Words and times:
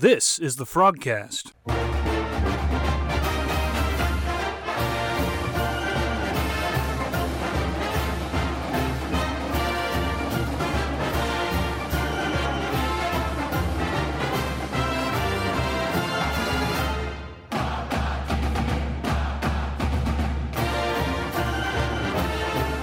This 0.00 0.38
is 0.38 0.56
the 0.56 0.64
Frogcast. 0.64 1.52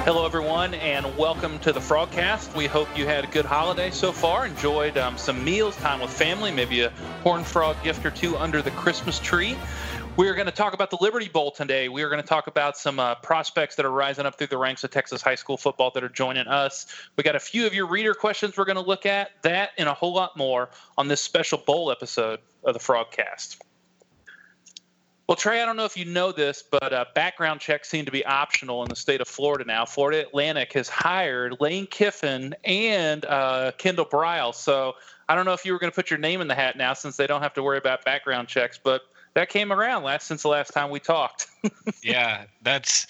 Hello, 0.07 0.25
everyone, 0.25 0.73
and 0.75 1.17
welcome 1.17 1.59
to 1.59 1.73
the 1.73 1.81
Frogcast. 1.81 2.55
We 2.55 2.65
hope 2.65 2.87
you 2.97 3.05
had 3.05 3.25
a 3.25 3.27
good 3.27 3.43
holiday 3.43 3.91
so 3.91 4.13
far, 4.13 4.45
enjoyed 4.45 4.97
um, 4.97 5.17
some 5.17 5.43
meals, 5.43 5.75
time 5.75 5.99
with 5.99 6.09
family, 6.09 6.49
maybe 6.49 6.79
a 6.79 6.91
Horn 7.23 7.43
Frog 7.43 7.75
gift 7.83 8.05
or 8.05 8.11
two 8.11 8.37
under 8.37 8.61
the 8.61 8.71
Christmas 8.71 9.19
tree. 9.19 9.57
We 10.15 10.29
are 10.29 10.33
going 10.33 10.45
to 10.45 10.53
talk 10.53 10.71
about 10.71 10.91
the 10.91 10.97
Liberty 11.01 11.27
Bowl 11.27 11.51
today. 11.51 11.89
We 11.89 12.03
are 12.03 12.09
going 12.09 12.21
to 12.21 12.27
talk 12.27 12.47
about 12.47 12.77
some 12.77 13.01
uh, 13.01 13.15
prospects 13.15 13.75
that 13.75 13.85
are 13.85 13.91
rising 13.91 14.25
up 14.25 14.37
through 14.37 14.47
the 14.47 14.57
ranks 14.57 14.85
of 14.85 14.91
Texas 14.91 15.21
high 15.21 15.35
school 15.35 15.57
football 15.57 15.91
that 15.93 16.05
are 16.05 16.09
joining 16.09 16.47
us. 16.47 16.85
We 17.17 17.25
got 17.25 17.35
a 17.35 17.41
few 17.41 17.67
of 17.67 17.73
your 17.73 17.87
reader 17.87 18.13
questions 18.13 18.55
we're 18.55 18.63
going 18.63 18.77
to 18.77 18.81
look 18.81 19.05
at, 19.05 19.31
that 19.41 19.71
and 19.77 19.89
a 19.89 19.93
whole 19.93 20.13
lot 20.13 20.37
more 20.37 20.69
on 20.97 21.09
this 21.09 21.19
special 21.19 21.57
bowl 21.57 21.91
episode 21.91 22.39
of 22.63 22.73
the 22.73 22.79
Frogcast. 22.79 23.57
Well, 25.27 25.35
Trey, 25.35 25.61
I 25.61 25.65
don't 25.65 25.75
know 25.75 25.83
if 25.83 25.97
you 25.97 26.05
know 26.05 26.31
this, 26.31 26.63
but 26.63 26.93
uh, 26.93 27.03
background 27.13 27.59
checks 27.59 27.89
seem 27.89 28.05
to 28.05 28.11
be 28.11 28.25
optional 28.25 28.81
in 28.83 28.89
the 28.89 28.95
state 28.95 29.19
of 29.19 29.27
Florida 29.27 29.65
now. 29.65 29.83
Florida 29.83 30.21
Atlantic 30.21 30.71
has 30.71 30.87
hired 30.87 31.57
Lane 31.59 31.85
Kiffin 31.85 32.55
and 32.63 33.25
uh, 33.25 33.73
Kendall 33.77 34.05
Briles. 34.05 34.55
So 34.55 34.93
I 35.27 35.35
don't 35.35 35.45
know 35.45 35.51
if 35.51 35.65
you 35.65 35.73
were 35.73 35.79
going 35.79 35.91
to 35.91 35.95
put 35.95 36.09
your 36.09 36.17
name 36.17 36.39
in 36.39 36.47
the 36.47 36.55
hat 36.55 36.77
now 36.77 36.93
since 36.93 37.17
they 37.17 37.27
don't 37.27 37.41
have 37.41 37.53
to 37.55 37.63
worry 37.63 37.77
about 37.77 38.05
background 38.05 38.47
checks, 38.47 38.79
but 38.81 39.01
that 39.33 39.49
came 39.49 39.73
around 39.73 40.03
last 40.03 40.27
since 40.27 40.43
the 40.43 40.47
last 40.47 40.71
time 40.71 40.89
we 40.91 41.01
talked. 41.01 41.47
yeah, 42.01 42.45
that's 42.61 43.05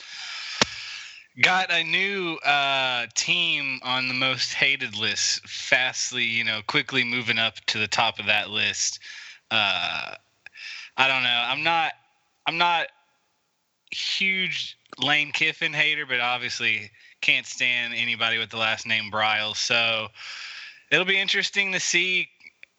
got 1.40 1.72
a 1.72 1.84
new 1.84 2.38
uh, 2.38 3.06
team 3.14 3.80
on 3.84 4.08
the 4.08 4.16
most 4.16 4.56
hated 4.56 4.98
list. 4.98 5.48
Fastly, 5.48 6.24
you 6.24 6.44
know, 6.44 6.62
quickly 6.66 7.04
moving 7.04 7.38
up 7.38 7.58
to 7.68 7.78
the 7.78 7.88
top 7.88 8.18
of 8.18 8.26
that 8.26 8.50
list. 8.50 8.98
Uh, 9.52 10.16
I 10.98 11.08
don't 11.08 11.22
know. 11.22 11.44
I'm 11.46 11.62
not 11.62 11.94
I'm 12.48 12.58
not 12.58 12.88
huge 13.92 14.78
Lane 14.98 15.32
Kiffin 15.32 15.74
hater, 15.74 16.06
but 16.06 16.20
obviously 16.22 16.90
can't 17.22 17.46
stand 17.46 17.94
anybody 17.96 18.38
with 18.38 18.50
the 18.50 18.58
last 18.58 18.88
name 18.88 19.12
Briles. 19.12 19.58
So 19.58 20.08
it'll 20.90 21.06
be 21.06 21.20
interesting 21.20 21.74
to 21.74 21.80
see 21.80 22.30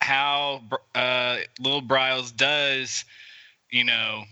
how 0.00 0.62
uh, 0.94 1.38
little 1.60 1.83
Briles 1.83 2.34
does, 2.34 3.05
you 3.70 3.84
know, 3.84 4.25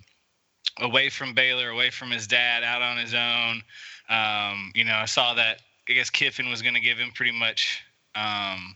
away 0.81 1.11
from 1.11 1.34
Baylor, 1.34 1.69
away 1.69 1.91
from 1.91 2.11
his 2.11 2.27
dad, 2.27 2.65
out 2.65 2.83
on 2.83 2.97
his 2.97 3.15
own. 3.15 3.62
Um, 4.09 4.73
you 4.75 4.84
know, 4.84 4.95
I 4.95 5.06
saw 5.06 5.34
that. 5.34 5.61
I 5.89 5.93
guess 5.93 6.11
Kiffin 6.11 6.50
was 6.50 6.62
going 6.62 6.75
to 6.75 6.81
give 6.81 6.98
him 6.98 7.12
pretty 7.15 7.31
much, 7.31 7.81
um, 8.17 8.75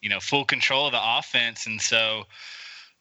you 0.00 0.08
know, 0.08 0.20
full 0.20 0.44
control 0.44 0.86
of 0.86 0.92
the 0.92 1.18
offense, 1.18 1.66
and 1.66 1.80
so 1.80 2.24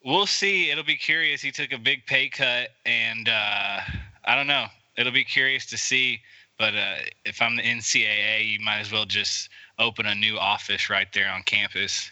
we'll 0.05 0.27
see. 0.27 0.69
It'll 0.69 0.83
be 0.83 0.95
curious. 0.95 1.41
He 1.41 1.51
took 1.51 1.73
a 1.73 1.77
big 1.77 2.05
pay 2.05 2.29
cut, 2.29 2.69
and 2.85 3.27
uh, 3.27 3.81
I 4.23 4.35
don't 4.35 4.47
know. 4.47 4.67
It'll 4.97 5.11
be 5.11 5.25
curious 5.25 5.65
to 5.67 5.77
see. 5.77 6.21
But 6.57 6.73
uh, 6.73 6.95
if 7.25 7.41
I'm 7.41 7.57
the 7.57 7.63
NCAA, 7.63 8.49
you 8.49 8.59
might 8.61 8.79
as 8.79 8.91
well 8.91 9.05
just 9.05 9.49
open 9.77 10.05
a 10.05 10.15
new 10.15 10.37
office 10.37 10.89
right 10.89 11.11
there 11.13 11.29
on 11.29 11.43
campus. 11.43 12.09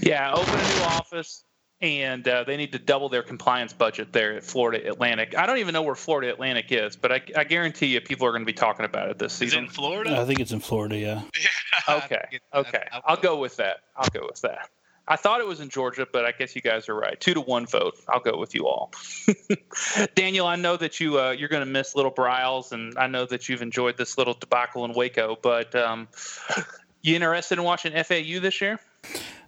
Yeah, 0.00 0.32
open 0.32 0.54
a 0.54 0.56
new 0.56 0.84
office, 0.84 1.44
and 1.82 2.26
uh, 2.26 2.44
they 2.44 2.56
need 2.56 2.72
to 2.72 2.78
double 2.78 3.10
their 3.10 3.22
compliance 3.22 3.74
budget 3.74 4.14
there 4.14 4.34
at 4.34 4.42
Florida 4.42 4.88
Atlantic. 4.88 5.36
I 5.36 5.44
don't 5.44 5.58
even 5.58 5.74
know 5.74 5.82
where 5.82 5.94
Florida 5.94 6.32
Atlantic 6.32 6.72
is, 6.72 6.96
but 6.96 7.12
I, 7.12 7.20
I 7.36 7.44
guarantee 7.44 7.88
you 7.88 8.00
people 8.00 8.26
are 8.26 8.30
going 8.30 8.40
to 8.40 8.46
be 8.46 8.54
talking 8.54 8.86
about 8.86 9.10
it 9.10 9.18
this 9.18 9.34
season. 9.34 9.46
Is 9.46 9.54
it 9.54 9.58
in 9.58 9.68
Florida? 9.68 10.18
I 10.18 10.24
think 10.24 10.40
it's 10.40 10.52
in 10.52 10.60
Florida, 10.60 10.96
yeah. 10.96 11.20
yeah 11.88 11.96
okay, 11.96 12.40
okay. 12.54 12.84
I'll 13.04 13.18
go 13.18 13.36
with 13.36 13.56
that. 13.56 13.80
I'll 13.94 14.08
go 14.08 14.26
with 14.26 14.40
that. 14.40 14.70
I 15.06 15.16
thought 15.16 15.40
it 15.40 15.46
was 15.46 15.60
in 15.60 15.68
Georgia, 15.68 16.06
but 16.10 16.24
I 16.24 16.32
guess 16.32 16.56
you 16.56 16.62
guys 16.62 16.88
are 16.88 16.94
right. 16.94 17.20
Two 17.20 17.34
to 17.34 17.40
one 17.40 17.66
vote. 17.66 17.94
I'll 18.08 18.20
go 18.20 18.38
with 18.38 18.54
you 18.54 18.66
all. 18.66 18.90
Daniel, 20.14 20.46
I 20.46 20.56
know 20.56 20.76
that 20.78 20.98
you 20.98 21.20
uh, 21.20 21.30
you're 21.32 21.50
going 21.50 21.64
to 21.64 21.70
miss 21.70 21.94
Little 21.94 22.10
Briles, 22.10 22.72
and 22.72 22.96
I 22.96 23.06
know 23.06 23.26
that 23.26 23.48
you've 23.48 23.60
enjoyed 23.60 23.98
this 23.98 24.16
little 24.16 24.34
debacle 24.34 24.84
in 24.84 24.94
Waco. 24.94 25.36
But 25.40 25.74
um, 25.74 26.08
you 27.02 27.14
interested 27.14 27.58
in 27.58 27.64
watching 27.64 27.92
FAU 27.92 28.40
this 28.40 28.60
year? 28.62 28.80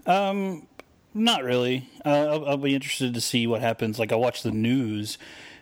Um, 0.04 0.66
not 1.14 1.42
really. 1.42 1.88
Uh, 2.04 2.10
I'll, 2.10 2.46
I'll, 2.50 2.56
be 2.58 2.74
interested 2.74 3.14
to 3.14 3.20
see 3.22 3.46
what 3.46 3.62
happens. 3.62 3.98
Like 3.98 4.12
I 4.12 4.16
watch 4.16 4.42
the 4.42 4.52
news 4.52 5.16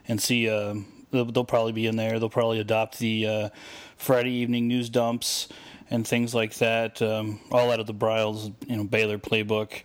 and 0.08 0.20
see. 0.20 0.48
Uh, 0.48 0.74
they'll, 1.12 1.26
they'll, 1.26 1.44
probably 1.44 1.72
be 1.72 1.86
in 1.86 1.94
there. 1.94 2.18
They'll 2.18 2.28
probably 2.28 2.58
adopt 2.58 2.98
the 2.98 3.26
uh, 3.26 3.48
Friday 3.96 4.32
evening 4.32 4.66
news 4.66 4.90
dumps 4.90 5.48
and 5.90 6.06
things 6.06 6.34
like 6.34 6.54
that, 6.54 7.00
um, 7.02 7.40
all 7.50 7.70
out 7.70 7.80
of 7.80 7.86
the 7.86 7.94
Briles, 7.94 8.52
you 8.66 8.76
know, 8.76 8.84
Baylor 8.84 9.18
playbook. 9.18 9.82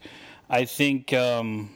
I 0.50 0.66
think, 0.66 1.14
um, 1.14 1.70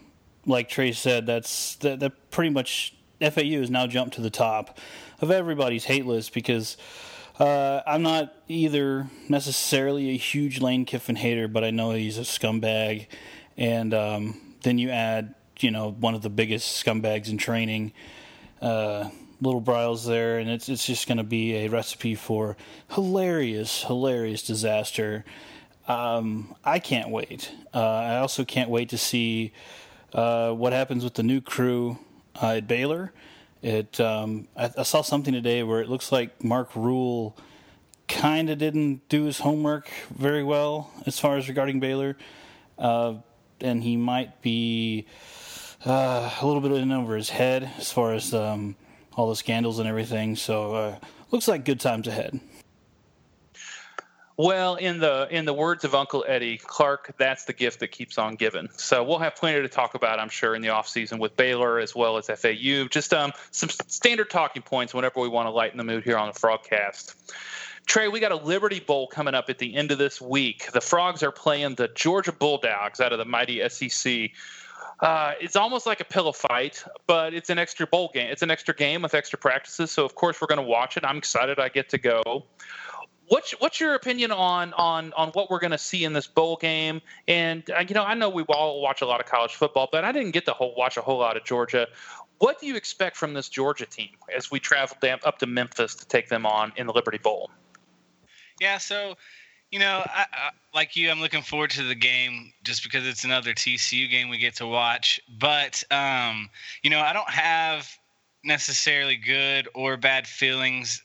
like 0.46 0.70
Trey 0.70 0.92
said, 0.92 1.26
that's 1.26 1.76
that, 1.78 2.00
that 2.00 2.32
pretty 2.32 2.50
much 2.50 2.96
FAU 3.20 3.60
has 3.60 3.70
now 3.70 3.88
jumped 3.88 4.16
to 4.16 4.22
the 4.22 4.30
top 4.30 4.80
of 5.22 5.32
everybody's 5.32 5.86
hate 5.86 6.06
list 6.06 6.34
because 6.34 6.78
uh, 7.40 7.82
I'm 7.88 8.04
not 8.04 8.34
either 8.48 9.08
necessarily 9.30 10.10
a 10.10 10.18
huge 10.18 10.62
Lane 10.62 10.86
Kiffin 10.86 11.16
hater, 11.16 11.48
but 11.48 11.64
I 11.64 11.72
know 11.72 11.92
he's 11.92 12.18
a 12.18 12.22
scumbag, 12.22 13.08
and 13.58 13.94
um, 13.94 14.56
then 14.64 14.78
you 14.78 14.90
add, 14.90 15.34
you 15.60 15.72
know, 15.72 15.92
one 15.92 16.16
of 16.16 16.22
the 16.22 16.30
biggest 16.30 16.84
scumbags 16.84 17.30
in 17.30 17.38
training. 17.38 17.94
Uh, 18.62 19.10
little 19.44 19.62
Briles 19.62 20.06
there, 20.06 20.40
and 20.40 20.50
it's 20.50 20.70
it's 20.70 20.86
just 20.86 21.08
going 21.08 21.18
to 21.18 21.24
be 21.24 21.56
a 21.56 21.68
recipe 21.68 22.16
for 22.16 22.56
hilarious, 22.92 23.84
hilarious 23.84 24.44
disaster. 24.44 25.26
Um, 25.88 26.56
I 26.64 26.80
can't 26.80 27.10
wait. 27.10 27.52
Uh, 27.74 27.80
I 27.80 28.18
also 28.20 28.46
can't 28.46 28.70
wait 28.70 28.90
to 28.90 28.98
see 28.98 29.52
uh, 30.14 30.54
what 30.54 30.72
happens 30.74 31.04
with 31.04 31.16
the 31.16 31.24
new 31.24 31.42
crew 31.42 31.98
uh, 32.42 32.54
at 32.58 32.68
Baylor. 32.68 33.12
It 33.62 34.00
um, 34.00 34.48
I, 34.56 34.72
I, 34.78 34.84
saw 34.84 35.02
something 35.02 35.34
today 35.34 35.64
where 35.64 35.82
it 35.82 35.90
looks 35.90 36.12
like 36.12 36.44
Mark 36.44 36.76
Rhule 36.76 37.38
kind 38.08 38.50
of 38.50 38.58
didn't 38.58 39.08
do 39.10 39.24
his 39.24 39.40
homework 39.40 39.90
very 40.14 40.44
well 40.44 40.92
as 41.06 41.20
far 41.20 41.38
as 41.38 41.48
regarding 41.48 41.80
Baylor, 41.80 42.18
uh, 42.78 43.16
and 43.62 43.84
he 43.84 43.98
might 43.98 44.42
be. 44.42 45.06
Uh, 45.86 46.32
a 46.40 46.48
little 46.48 46.62
bit 46.62 46.72
in 46.72 46.94
over 46.94 47.18
his 47.18 47.30
head 47.30 47.70
as 47.78 47.92
far 47.92 48.14
as 48.14 48.34
um, 48.34 48.74
all 49.16 49.30
the 49.30 49.36
scandals 49.36 49.80
and 49.80 49.88
everything. 49.88 50.36
So 50.36 50.74
uh, 50.74 50.96
looks 51.32 51.48
like 51.48 51.66
good 51.66 51.80
times 51.80 52.08
ahead. 52.08 52.40
Well, 54.36 54.76
in 54.76 55.00
the 55.00 55.28
in 55.30 55.46
the 55.46 55.54
words 55.54 55.84
of 55.84 55.94
Uncle 55.94 56.26
Eddie 56.28 56.58
Clark, 56.58 57.14
that's 57.20 57.46
the 57.46 57.54
gift 57.54 57.80
that 57.82 57.90
keeps 57.90 58.18
on 58.18 58.36
giving. 58.36 58.68
So 58.76 59.04
we'll 59.04 59.20
have 59.20 59.36
plenty 59.36 59.62
to 59.62 59.68
talk 59.68 59.94
about, 59.94 60.20
I'm 60.20 60.30
sure, 60.30 60.56
in 60.56 60.64
the 60.64 60.70
off 60.70 60.88
season 60.88 61.20
with 61.20 61.38
Baylor 61.38 61.78
as 61.78 61.94
well 61.94 62.18
as 62.18 62.26
FAU. 62.26 62.88
Just 62.90 63.14
um, 63.14 63.32
some 63.52 63.70
standard 63.70 64.32
talking 64.32 64.64
points 64.64 64.92
whenever 64.92 65.20
we 65.20 65.28
want 65.28 65.46
to 65.46 65.52
lighten 65.52 65.78
the 65.78 65.84
mood 65.84 66.04
here 66.04 66.18
on 66.18 66.32
the 66.34 66.40
Frogcast. 66.40 67.14
Trey, 67.86 68.08
we 68.08 68.20
got 68.20 68.32
a 68.32 68.38
Liberty 68.38 68.80
Bowl 68.80 69.08
coming 69.08 69.36
up 69.36 69.50
at 69.50 69.60
the 69.60 69.76
end 69.76 69.92
of 69.92 70.00
this 70.00 70.20
week. 70.20 70.72
The 70.72 70.82
Frogs 70.82 71.22
are 71.22 71.32
playing 71.32 71.76
the 71.76 71.90
Georgia 71.90 72.32
Bulldogs 72.32 73.02
out 73.02 73.12
of 73.12 73.20
the 73.20 73.26
mighty 73.26 73.68
SEC. 73.70 74.32
Uh, 75.04 75.34
it's 75.42 75.58
almost 75.58 75.86
like 75.86 76.00
a 76.00 76.06
pillow 76.06 76.32
fight, 76.32 76.82
but 77.08 77.34
it's 77.34 77.50
an 77.50 77.60
extra 77.60 77.86
bowl 77.86 78.10
game. 78.14 78.32
It's 78.32 78.42
an 78.42 78.50
extra 78.50 78.74
game 78.74 79.02
with 79.02 79.14
extra 79.14 79.38
practices. 79.38 79.92
So 79.92 80.06
of 80.06 80.16
course 80.16 80.40
we're 80.40 80.48
going 80.48 80.62
to 80.62 80.66
watch 80.66 80.96
it. 80.96 81.04
I'm 81.04 81.18
excited. 81.18 81.60
I 81.60 81.68
get 81.68 81.90
to 81.90 81.98
go. 81.98 82.46
What's 83.28 83.52
what's 83.60 83.82
your 83.82 83.96
opinion 83.96 84.32
on 84.32 84.72
on 84.72 85.12
on 85.12 85.30
what 85.32 85.52
we're 85.52 85.60
going 85.60 85.72
to 85.72 85.78
see 85.78 86.06
in 86.06 86.14
this 86.14 86.26
bowl 86.26 86.56
game? 86.56 87.02
And 87.28 87.70
uh, 87.70 87.84
you 87.86 87.96
know, 87.96 88.06
I 88.06 88.14
know 88.14 88.30
we 88.30 88.44
all 88.44 88.82
watch 88.82 89.02
a 89.02 89.06
lot 89.06 89.20
of 89.20 89.26
college 89.26 89.56
football, 89.56 89.90
but 89.92 90.06
I 90.06 90.14
didn't 90.14 90.32
get 90.32 90.46
to 90.46 90.54
whole, 90.54 90.74
watch 90.78 90.96
a 90.96 91.02
whole 91.02 91.20
lot 91.20 91.36
of 91.36 91.44
Georgia. 91.44 91.90
What 92.38 92.62
do 92.62 92.68
you 92.68 92.78
expect 92.78 93.18
from 93.18 93.34
this 93.34 93.50
Georgia 93.50 93.86
team 93.86 94.12
as 94.34 94.52
we 94.52 94.62
travel 94.62 94.96
up 95.26 95.40
to 95.40 95.46
Memphis 95.48 95.96
to 95.96 96.08
take 96.08 96.30
them 96.30 96.46
on 96.46 96.72
in 96.78 96.88
the 96.88 96.94
Liberty 96.94 97.18
Bowl? 97.18 97.52
Yeah, 98.62 98.78
so 98.78 99.18
you 99.74 99.80
know, 99.80 100.04
I, 100.06 100.26
I, 100.32 100.50
like 100.76 100.96
you, 100.96 101.10
I'm 101.10 101.20
looking 101.20 101.42
forward 101.42 101.72
to 101.72 101.82
the 101.82 101.96
game 101.96 102.54
just 102.64 102.84
because 102.84 103.08
it's 103.08 103.24
another 103.24 103.56
TCU 103.56 104.08
game 104.08 104.30
we 104.30 104.38
get 104.38 104.54
to 104.58 104.68
watch. 104.68 105.20
But 105.40 105.84
um, 105.90 106.48
you 106.84 106.92
know, 106.92 107.00
I 107.00 107.12
don't 107.12 107.30
have 107.30 107.90
necessarily 108.44 109.16
good 109.16 109.68
or 109.74 109.98
bad 109.98 110.28
feelings 110.28 111.02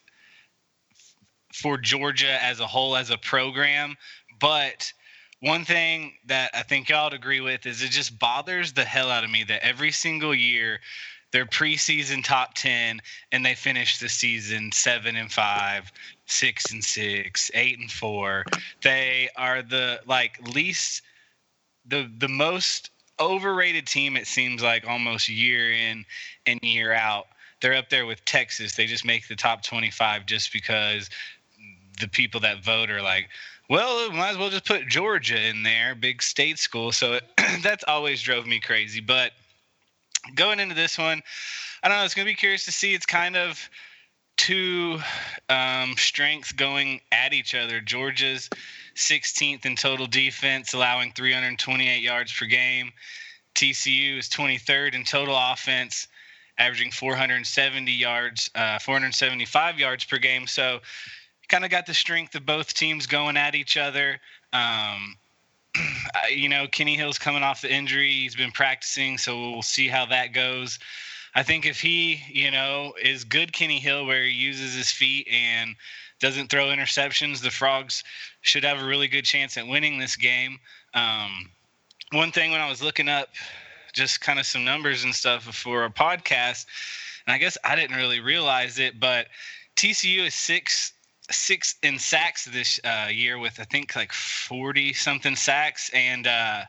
for 1.51 1.79
Georgia 1.79 2.45
as 2.45 2.61
a 2.61 2.67
whole 2.67 2.95
as 2.95 3.09
a 3.09 3.17
program, 3.17 3.97
but 4.39 4.93
one 5.41 5.65
thing 5.65 6.13
that 6.27 6.51
I 6.53 6.63
think 6.63 6.91
y'all 6.91 7.05
would 7.05 7.15
agree 7.15 7.41
with 7.41 7.65
is 7.65 7.83
it 7.83 7.91
just 7.91 8.19
bothers 8.19 8.75
the 8.75 8.85
hell 8.85 9.11
out 9.11 9.25
of 9.25 9.31
me 9.31 9.45
that 9.45 9.65
every 9.65 9.93
single 9.93 10.35
year 10.35 10.81
they're 11.33 11.47
preseason 11.47 12.25
top 12.25 12.55
10 12.55 13.01
and 13.33 13.45
they 13.45 13.55
finish 13.55 13.99
the 13.99 14.09
season 14.09 14.73
7 14.73 15.17
and 15.17 15.31
5 15.33 15.93
6 16.27 16.73
and 16.73 16.85
6 16.85 17.51
8 17.55 17.79
and 17.79 17.91
4 17.91 18.45
they 18.83 19.29
are 19.37 19.63
the 19.63 20.01
like 20.07 20.39
least 20.55 21.03
the 21.87 22.11
the 22.19 22.29
most 22.29 22.91
overrated 23.21 23.87
team. 23.87 24.17
It 24.17 24.27
seems 24.27 24.63
like 24.63 24.87
almost 24.87 25.29
year 25.29 25.73
in 25.73 26.05
and 26.47 26.61
year 26.63 26.93
out. 26.93 27.27
They're 27.61 27.75
up 27.75 27.91
there 27.91 28.07
with 28.07 28.25
Texas. 28.25 28.75
They 28.75 28.87
just 28.87 29.05
make 29.05 29.27
the 29.27 29.37
top 29.37 29.63
25 29.63 30.27
just 30.27 30.53
because 30.53 31.11
the 32.01 32.09
people 32.09 32.41
that 32.41 32.63
vote 32.63 32.91
are 32.91 33.03
like, 33.03 33.29
well, 33.69 34.11
might 34.13 34.31
as 34.31 34.39
well 34.39 34.51
just 34.51 34.65
put 34.65 34.87
Georgia 34.87 35.41
in 35.41 35.63
there, 35.65 35.95
big 35.95 36.23
state 36.23 36.59
school. 36.59 36.93
So 36.93 37.15
it, 37.15 37.25
that's 37.63 37.85
always 37.89 38.23
drove 38.23 38.47
me 38.47 38.61
crazy. 38.61 39.01
But 39.01 39.33
going 40.35 40.61
into 40.61 40.75
this 40.75 40.99
one, 40.99 41.23
I 41.83 41.89
don't 41.89 41.99
know. 41.99 42.05
It's 42.05 42.15
going 42.15 42.27
to 42.27 42.33
be 42.33 42.37
curious 42.37 42.65
to 42.65 42.73
see. 42.73 42.95
It's 42.95 43.07
kind 43.07 43.37
of 43.37 43.69
two 44.37 45.01
um, 45.49 45.95
strengths 45.97 46.53
going 46.53 47.01
at 47.13 47.33
each 47.33 47.55
other. 47.55 47.81
Georgia's 47.81 48.49
16th 48.97 49.67
in 49.67 49.77
total 49.77 50.07
defense, 50.07 50.75
allowing 50.75 51.13
328 51.13 52.03
yards 52.03 52.33
per 52.33 52.47
game. 52.47 52.93
TCU 53.55 54.19
is 54.19 54.29
23rd 54.29 54.95
in 54.95 55.05
total 55.05 55.37
offense, 55.37 56.07
averaging 56.59 56.93
470 56.93 57.91
yards, 57.93 58.51
uh, 58.55 58.79
475 58.79 59.79
yards 59.79 60.05
per 60.05 60.19
game. 60.19 60.47
So, 60.47 60.81
kind 61.49 61.65
of 61.65 61.71
got 61.71 61.87
the 61.87 61.95
strength 61.95 62.35
of 62.35 62.45
both 62.45 62.75
teams 62.75 63.07
going 63.07 63.37
at 63.37 63.55
each 63.55 63.77
other. 63.77 64.21
Um, 64.53 65.17
you 66.31 66.49
know, 66.49 66.67
Kenny 66.67 66.97
Hill's 66.97 67.19
coming 67.19 67.43
off 67.43 67.63
the 67.63 67.73
injury. 67.73 68.13
He's 68.13 68.35
been 68.35 68.53
practicing, 68.53 69.19
so 69.19 69.39
we'll 69.39 69.63
see 69.63 69.89
how 69.89 70.07
that 70.07 70.33
goes. 70.33 70.79
I 71.35 71.43
think 71.43 71.67
if 71.67 71.81
he, 71.81 72.21
you 72.33 72.51
know, 72.51 72.95
is 73.03 73.25
good 73.25 73.53
Kenny 73.53 73.79
Hill 73.79 74.07
where 74.07 74.25
he 74.25 74.31
uses 74.31 74.75
his 74.75 74.91
feet 74.91 75.29
and 75.31 75.77
doesn't 76.21 76.51
throw 76.51 76.67
interceptions, 76.67 77.43
the 77.43 77.51
Frogs 77.51 78.03
should 78.41 78.65
have 78.65 78.81
a 78.81 78.87
really 78.87 79.09
good 79.09 79.25
chance 79.25 79.57
at 79.57 79.67
winning 79.67 79.99
this 79.99 80.17
game. 80.17 80.59
Um, 80.95 81.51
one 82.13 82.33
thing 82.33 82.51
when 82.51 82.61
I 82.61 82.69
was 82.69 82.83
looking 82.83 83.09
up 83.09 83.29
just 83.93 84.21
kind 84.21 84.39
of 84.39 84.47
some 84.47 84.65
numbers 84.65 85.05
and 85.05 85.15
stuff 85.15 85.43
for 85.43 85.85
a 85.85 85.91
podcast, 85.91 86.67
and 87.27 87.35
I 87.35 87.39
guess 87.39 87.59
I 87.65 87.77
didn't 87.77 87.97
really 87.97 88.21
realize 88.21 88.79
it, 88.79 88.99
but 88.99 89.27
TCU 89.77 90.27
is 90.27 90.35
six 90.35 90.93
six 91.31 91.77
in 91.83 91.99
sacks 91.99 92.45
this 92.47 92.81
uh, 92.85 93.09
year 93.11 93.39
with 93.39 93.61
I 93.61 93.65
think 93.65 93.95
like 93.97 94.13
forty 94.13 94.93
something 94.93 95.37
sacks, 95.37 95.91
and 95.95 96.27
uh, 96.27 96.63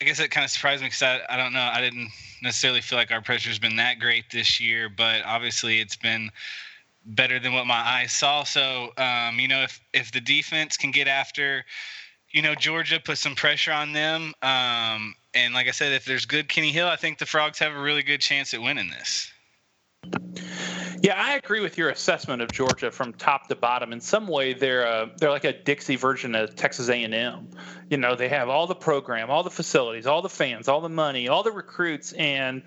I 0.00 0.04
guess 0.04 0.20
it 0.20 0.30
kind 0.30 0.44
of 0.44 0.50
surprised 0.50 0.82
me 0.82 0.88
because 0.88 1.02
I, 1.02 1.20
I 1.28 1.36
don't 1.36 1.52
know 1.52 1.60
I 1.72 1.80
didn't 1.80 2.10
necessarily 2.42 2.80
feel 2.80 2.98
like 2.98 3.10
our 3.10 3.22
pressure's 3.22 3.58
been 3.58 3.76
that 3.76 3.98
great 4.00 4.24
this 4.30 4.60
year, 4.60 4.88
but 4.88 5.22
obviously 5.24 5.80
it's 5.80 5.96
been 5.96 6.30
better 7.04 7.38
than 7.38 7.52
what 7.52 7.66
my 7.66 7.74
eyes 7.74 8.12
saw. 8.12 8.44
So, 8.44 8.92
um, 8.96 9.38
you 9.38 9.48
know, 9.48 9.62
if 9.62 9.80
if 9.92 10.12
the 10.12 10.20
defense 10.20 10.76
can 10.76 10.90
get 10.90 11.08
after, 11.08 11.64
you 12.32 12.42
know, 12.42 12.54
Georgia, 12.54 13.00
put 13.00 13.18
some 13.18 13.34
pressure 13.34 13.72
on 13.72 13.92
them, 13.92 14.32
um, 14.42 15.14
and 15.34 15.54
like 15.54 15.68
I 15.68 15.72
said, 15.72 15.92
if 15.92 16.04
there's 16.04 16.26
good 16.26 16.48
Kenny 16.48 16.72
Hill, 16.72 16.88
I 16.88 16.96
think 16.96 17.18
the 17.18 17.26
Frogs 17.26 17.58
have 17.58 17.72
a 17.72 17.80
really 17.80 18.02
good 18.02 18.20
chance 18.20 18.54
at 18.54 18.62
winning 18.62 18.90
this. 18.90 19.30
Yeah, 21.02 21.20
I 21.20 21.34
agree 21.34 21.60
with 21.60 21.78
your 21.78 21.90
assessment 21.90 22.42
of 22.42 22.52
Georgia 22.52 22.92
from 22.92 23.12
top 23.14 23.48
to 23.48 23.56
bottom. 23.56 23.92
In 23.92 24.00
some 24.00 24.28
way, 24.28 24.52
they're 24.52 24.84
a, 24.84 25.10
they're 25.16 25.30
like 25.30 25.42
a 25.42 25.52
Dixie 25.52 25.96
version 25.96 26.36
of 26.36 26.54
Texas 26.54 26.88
A&M. 26.88 27.48
You 27.90 27.96
know, 27.96 28.14
they 28.14 28.28
have 28.28 28.48
all 28.48 28.68
the 28.68 28.76
program, 28.76 29.28
all 29.28 29.42
the 29.42 29.50
facilities, 29.50 30.06
all 30.06 30.22
the 30.22 30.28
fans, 30.28 30.68
all 30.68 30.80
the 30.80 30.88
money, 30.88 31.26
all 31.26 31.42
the 31.42 31.50
recruits, 31.50 32.12
and 32.12 32.62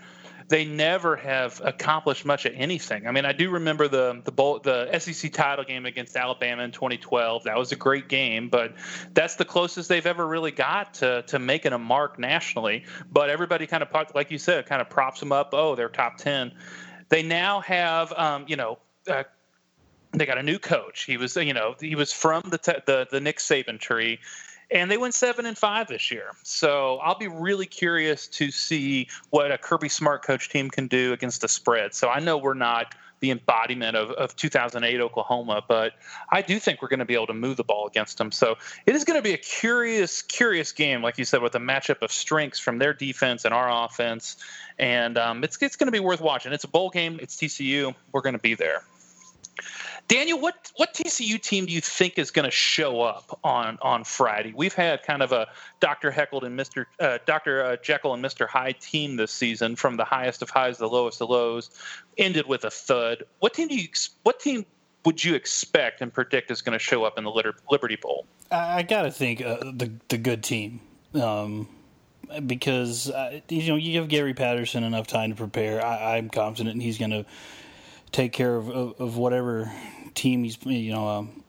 they 0.50 0.66
never 0.66 1.16
have 1.16 1.62
accomplished 1.64 2.26
much 2.26 2.46
of 2.46 2.52
anything. 2.56 3.08
I 3.08 3.12
mean, 3.12 3.24
I 3.24 3.32
do 3.32 3.50
remember 3.50 3.88
the 3.88 4.22
the 4.26 4.34
bowl, 4.34 4.60
the 4.60 5.00
SEC 5.00 5.32
title 5.32 5.64
game 5.64 5.86
against 5.86 6.16
Alabama 6.18 6.64
in 6.64 6.72
2012. 6.72 7.46
That 7.46 7.58
was 7.58 7.72
a 7.72 7.78
great 7.78 8.10
game, 8.10 8.50
but 8.50 8.76
that's 9.14 9.36
the 9.36 9.46
closest 9.46 9.88
they've 9.88 10.06
ever 10.06 10.28
really 10.28 10.52
got 10.52 10.96
to 10.96 11.24
to 11.28 11.40
making 11.40 11.72
a 11.72 11.80
mark 11.80 12.20
nationally. 12.20 12.84
But 13.10 13.30
everybody 13.30 13.66
kind 13.66 13.82
of, 13.82 13.90
like 14.14 14.30
you 14.30 14.38
said, 14.38 14.66
kind 14.66 14.82
of 14.82 14.90
props 14.90 15.22
them 15.22 15.32
up. 15.32 15.52
Oh, 15.54 15.74
they're 15.76 15.90
top 15.90 16.18
10. 16.18 16.52
They 17.10 17.24
now 17.24 17.62
have, 17.62 18.12
um, 18.14 18.46
you 18.48 18.56
know. 18.56 18.80
Uh, 19.08 19.24
they 20.12 20.26
got 20.26 20.38
a 20.38 20.44
new 20.44 20.58
coach. 20.58 21.04
He 21.04 21.18
was, 21.18 21.36
you 21.36 21.54
know, 21.54 21.76
he 21.78 21.94
was 21.94 22.14
from 22.14 22.44
the 22.50 22.58
te- 22.58 22.82
the 22.86 23.06
the 23.12 23.20
Nick 23.20 23.40
Saban 23.40 23.78
tree 23.80 24.18
and 24.72 24.90
they 24.90 24.98
went 24.98 25.14
seven 25.14 25.46
and 25.46 25.58
five 25.58 25.88
this 25.88 26.12
year. 26.12 26.32
So 26.44 26.98
I'll 26.98 27.18
be 27.18 27.28
really 27.28 27.66
curious 27.66 28.28
to 28.30 28.52
see 28.52 29.08
what 29.30 29.52
a 29.52 29.58
Kirby 29.58 29.90
Smart 29.90 30.24
coach 30.24 30.50
team 30.50 30.70
can 30.70 30.88
do 30.88 31.14
against 31.14 31.42
the 31.42 31.48
spread. 31.48 31.94
So 31.94 32.10
I 32.10 32.20
know 32.20 32.38
we're 32.38 32.54
not 32.54 32.96
the 33.26 33.32
embodiment 33.32 33.98
of, 33.98 34.12
of 34.12 34.36
2008 34.36 35.02
Oklahoma, 35.02 35.64
but 35.68 35.94
I 36.30 36.44
do 36.44 36.60
think 36.60 36.82
we're 36.82 36.90
going 36.90 37.00
to 37.00 37.06
be 37.06 37.16
able 37.16 37.26
to 37.28 37.34
move 37.34 37.58
the 37.58 37.64
ball 37.64 37.88
against 37.88 38.20
them. 38.20 38.32
So 38.32 38.56
it 38.86 38.96
is 38.96 39.04
going 39.04 39.18
to 39.18 39.24
be 39.24 39.34
a 39.34 39.38
curious, 39.38 40.22
curious 40.22 40.72
game, 40.72 41.02
like 41.02 41.18
you 41.18 41.26
said, 41.26 41.42
with 41.42 41.56
a 41.56 41.60
matchup 41.60 42.04
of 42.04 42.12
strengths 42.12 42.60
from 42.60 42.78
their 42.78 42.94
defense 42.94 43.44
and 43.46 43.54
our 43.54 43.86
offense, 43.86 44.38
and 44.78 45.18
um, 45.18 45.44
it's 45.44 45.58
it's 45.60 45.76
going 45.76 45.88
to 45.88 45.92
be 45.92 46.00
worth 46.00 46.22
watching. 46.22 46.54
It's 46.54 46.66
a 46.66 46.68
bowl 46.68 46.92
game. 46.92 47.18
It's 47.20 47.36
TCU. 47.36 47.96
We're 48.12 48.22
going 48.22 48.34
to 48.34 48.40
be 48.40 48.54
there. 48.54 48.84
Daniel, 50.08 50.40
what 50.40 50.72
what 50.76 50.94
TCU 50.94 51.42
team 51.42 51.66
do 51.66 51.74
you 51.74 51.82
think 51.82 52.20
is 52.20 52.32
going 52.32 52.46
to 52.46 52.52
show 52.52 53.02
up 53.02 53.40
on 53.44 53.78
on 53.82 54.04
Friday? 54.04 54.54
We've 54.56 54.74
had 54.74 55.04
kind 55.04 55.24
of 55.24 55.32
a 55.32 55.48
Dr. 55.80 56.12
Jekyll 56.12 56.44
and 56.44 56.60
Mr. 56.60 56.86
Uh, 57.00 57.18
Dr. 57.26 57.64
Uh, 57.64 57.76
Jekyll 57.78 58.14
and 58.14 58.24
Mr. 58.24 58.48
Hyde 58.48 58.80
team 58.80 59.16
this 59.16 59.32
season, 59.32 59.76
from 59.76 59.98
the 59.98 60.06
highest 60.06 60.42
of 60.42 60.50
highs, 60.50 60.78
to 60.78 60.84
the 60.84 60.90
lowest 60.90 61.22
of 61.22 61.30
lows, 61.30 61.70
ended 62.18 62.48
with 62.48 62.66
a 62.66 62.72
thud. 62.72 63.24
What 63.40 63.54
team 63.54 63.68
do 63.68 63.76
you 63.76 63.88
what 64.24 64.40
team 64.40 64.66
would 65.06 65.24
you 65.24 65.36
expect 65.36 66.02
and 66.02 66.14
predict 66.14 66.52
is 66.52 66.62
going 66.62 66.78
to 66.78 66.84
show 66.84 67.04
up 67.04 67.18
in 67.18 67.24
the 67.24 67.60
Liberty 67.70 67.96
Bowl? 67.96 68.26
I 68.52 68.84
got 68.84 69.04
to 69.04 69.12
think 69.12 69.42
uh, 69.42 69.58
the 69.74 69.92
the 70.10 70.18
good 70.18 70.44
team. 70.44 70.82
Um, 71.14 71.68
because 72.46 73.10
uh, 73.10 73.40
you 73.50 73.68
know 73.68 73.76
you 73.76 73.94
give 73.94 74.08
Gary 74.10 74.34
Patterson 74.34 74.84
enough 74.84 75.08
time 75.08 75.32
to 75.32 75.36
prepare. 75.36 75.84
I, 75.84 76.18
I'm 76.18 76.30
confident 76.30 76.82
he's 76.82 76.98
going 76.98 77.12
to 77.12 77.26
take 78.16 78.32
care 78.32 78.56
of, 78.56 78.70
of, 78.70 79.02
of 79.02 79.18
whatever 79.18 79.70
team 80.14 80.46
he's 80.46 80.58
you 80.66 80.94
know 80.94 81.08
um, 81.08 81.44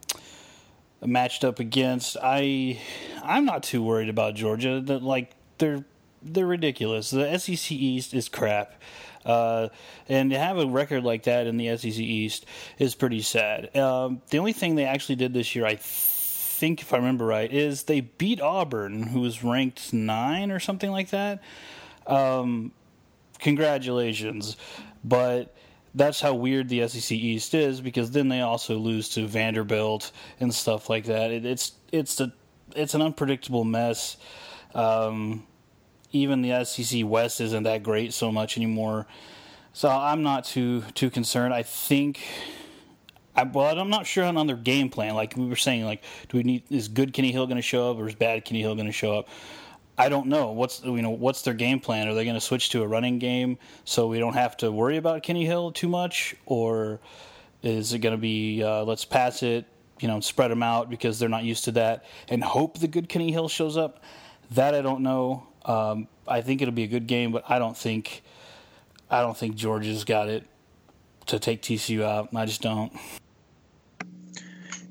matched 1.05 1.45
up 1.45 1.61
against. 1.61 2.17
I 2.21 2.81
I'm 3.23 3.45
not 3.45 3.63
too 3.63 3.83
worried 3.83 4.09
about 4.09 4.35
Georgia. 4.35 4.81
That 4.81 5.03
like 5.03 5.31
they're 5.59 5.85
they're 6.23 6.47
ridiculous. 6.47 7.11
The 7.11 7.39
SEC 7.39 7.71
East 7.71 8.13
is 8.13 8.29
crap. 8.29 8.75
Uh, 9.25 9.69
and 10.09 10.31
to 10.31 10.39
have 10.39 10.57
a 10.57 10.67
record 10.67 11.03
like 11.03 11.25
that 11.25 11.47
in 11.49 11.57
the 11.57 11.77
SEC 11.77 11.99
East 11.99 12.47
is 12.79 12.95
pretty 12.95 13.21
sad. 13.21 13.77
Um, 13.77 14.23
the 14.31 14.39
only 14.39 14.53
thing 14.53 14.77
they 14.77 14.85
actually 14.85 15.17
did 15.17 15.35
this 15.35 15.57
year, 15.57 15.67
I 15.67 15.75
think, 15.81 16.81
if 16.81 16.93
I 16.93 16.99
remember 16.99 17.27
right, 17.27 17.53
is 17.53 17.85
they 17.85 18.03
beat 18.03 18.41
Auburn, 18.41 19.03
who 19.03 19.21
was 19.21 19.43
ranked 19.43 19.93
nine 19.93 20.53
or 20.53 20.61
something 20.61 20.93
like 20.93 21.11
that. 21.11 21.43
Um, 22.07 22.71
congratulations. 23.41 24.57
But 25.03 25.57
that's 25.97 26.21
how 26.21 26.35
weird 26.35 26.69
the 26.69 26.87
SEC 26.87 27.13
East 27.13 27.55
is 27.55 27.81
because 27.81 28.11
then 28.11 28.29
they 28.29 28.43
also 28.43 28.77
lose 28.77 29.09
to 29.11 29.27
Vanderbilt 29.27 30.13
and 30.39 30.55
stuff 30.55 30.91
like 30.91 31.07
that. 31.07 31.31
It, 31.31 31.47
it's 31.47 31.73
it's 31.91 32.21
a 32.21 32.33
it's 32.77 32.95
an 32.95 33.01
unpredictable 33.01 33.65
mess. 33.65 34.19
Um, 34.75 35.47
even 36.13 36.43
the 36.43 36.65
SEC 36.65 37.05
West 37.05 37.41
isn't 37.41 37.63
that 37.63 37.83
great 37.83 38.13
so 38.13 38.31
much 38.31 38.59
anymore. 38.59 39.07
So 39.73 39.89
I'm 39.89 40.23
not 40.23 40.45
too 40.45 40.83
too 40.95 41.11
concerned. 41.11 41.55
I 41.55 41.63
think. 41.63 42.21
I, 43.35 43.43
well, 43.43 43.79
I'm 43.79 43.91
not 43.91 44.07
sure 44.07 44.25
on 44.25 44.47
their 44.47 44.57
game 44.57 44.89
plan. 44.89 45.15
Like 45.15 45.37
we 45.37 45.47
were 45.47 45.57
saying, 45.57 45.85
like, 45.85 46.03
do 46.29 46.39
we 46.39 46.43
need 46.43 46.63
is 46.71 46.89
good 46.89 47.13
Kenny 47.13 47.33
Hill 47.33 47.47
going 47.47 47.57
to 47.57 47.63
show 47.63 47.91
up 47.91 47.99
or 47.99 48.09
is 48.09 48.15
bad 48.15 48.45
Kenny 48.45 48.61
Hill 48.61 48.75
going 48.75 48.87
to 48.87 48.93
show 48.93 49.19
up? 49.19 49.29
I 49.99 50.09
don't 50.09 50.27
know 50.27 50.53
what's 50.53 50.83
you 50.85 51.03
know 51.03 51.11
what's 51.11 51.43
their 51.43 51.55
game 51.55 51.81
plan. 51.81 52.09
Are 52.09 52.15
they 52.15 52.25
going 52.25 52.35
to 52.35 52.41
switch 52.41 52.71
to 52.71 52.83
a 52.83 52.87
running 52.87 53.19
game 53.19 53.59
so 53.85 54.07
we 54.07 54.19
don't 54.19 54.35
have 54.35 54.57
to 54.59 54.71
worry 54.71 54.97
about 54.99 55.23
Kenny 55.23 55.47
Hill 55.47 55.73
too 55.73 55.89
much, 55.89 56.35
or 56.45 57.01
is 57.63 57.93
it 57.93 58.01
going 58.01 58.15
to 58.15 58.21
be 58.21 58.63
uh, 58.63 58.85
let's 58.85 59.05
pass 59.05 59.43
it, 59.43 59.65
you 60.01 60.09
know, 60.09 60.21
spread 60.21 60.51
them 60.51 60.63
out 60.63 60.91
because 60.91 61.19
they're 61.19 61.29
not 61.29 61.45
used 61.45 61.65
to 61.65 61.73
that, 61.73 62.05
and 62.29 62.45
hope 62.45 62.79
the 62.79 62.89
good 62.89 63.09
Kenny 63.09 63.33
Hill 63.33 63.49
shows 63.49 63.77
up? 63.77 64.03
That 64.51 64.75
I 64.75 64.83
don't 64.83 65.03
know. 65.03 65.47
Um, 65.65 66.09
I 66.29 66.43
think 66.43 66.63
it'll 66.63 66.75
be 66.75 66.85
a 66.85 66.89
good 66.89 67.07
game, 67.07 67.33
but 67.33 67.45
I 67.49 67.59
don't 67.59 67.77
think 67.77 68.23
I 69.11 69.23
don't 69.23 69.37
think 69.37 69.55
Georgia's 69.55 70.05
got 70.05 70.29
it 70.29 70.45
to 71.27 71.39
take 71.39 71.63
TCU 71.63 72.03
out. 72.03 72.29
I 72.35 72.45
just 72.45 72.61
don't. 72.61 72.93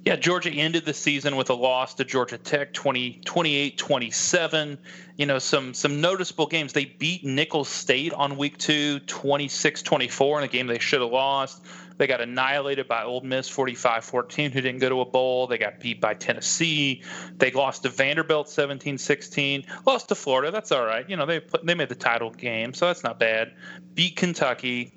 Yeah, 0.05 0.15
Georgia 0.15 0.51
ended 0.51 0.85
the 0.85 0.93
season 0.93 1.35
with 1.35 1.49
a 1.49 1.55
loss 1.55 1.95
to 1.95 2.05
Georgia 2.05 2.37
Tech 2.37 2.73
20, 2.73 3.21
28-27. 3.25 4.77
You 5.17 5.25
know, 5.25 5.39
some 5.39 5.73
some 5.73 5.99
noticeable 5.99 6.45
games. 6.45 6.73
They 6.73 6.85
beat 6.85 7.25
Nicholls 7.25 7.69
State 7.69 8.13
on 8.13 8.37
week 8.37 8.59
2 8.59 8.99
26-24 8.99 10.37
in 10.37 10.43
a 10.43 10.47
game 10.47 10.67
they 10.67 10.77
should 10.77 11.01
have 11.01 11.09
lost. 11.09 11.65
They 11.97 12.05
got 12.05 12.21
annihilated 12.21 12.87
by 12.87 13.03
Ole 13.03 13.21
Miss 13.21 13.49
45-14 13.49 14.51
who 14.51 14.61
didn't 14.61 14.79
go 14.79 14.89
to 14.89 15.01
a 15.01 15.05
bowl. 15.05 15.47
They 15.47 15.57
got 15.57 15.79
beat 15.79 16.01
by 16.01 16.13
Tennessee. 16.13 17.01
They 17.37 17.49
lost 17.51 17.83
to 17.83 17.89
Vanderbilt 17.89 18.47
17-16. 18.47 19.65
Lost 19.87 20.09
to 20.09 20.15
Florida. 20.15 20.51
That's 20.51 20.71
all 20.71 20.85
right. 20.85 21.09
You 21.09 21.15
know, 21.15 21.25
they 21.25 21.39
put, 21.39 21.65
they 21.65 21.73
made 21.73 21.89
the 21.89 21.95
title 21.95 22.29
game, 22.29 22.73
so 22.73 22.85
that's 22.87 23.03
not 23.03 23.17
bad. 23.17 23.53
Beat 23.95 24.17
Kentucky 24.17 24.93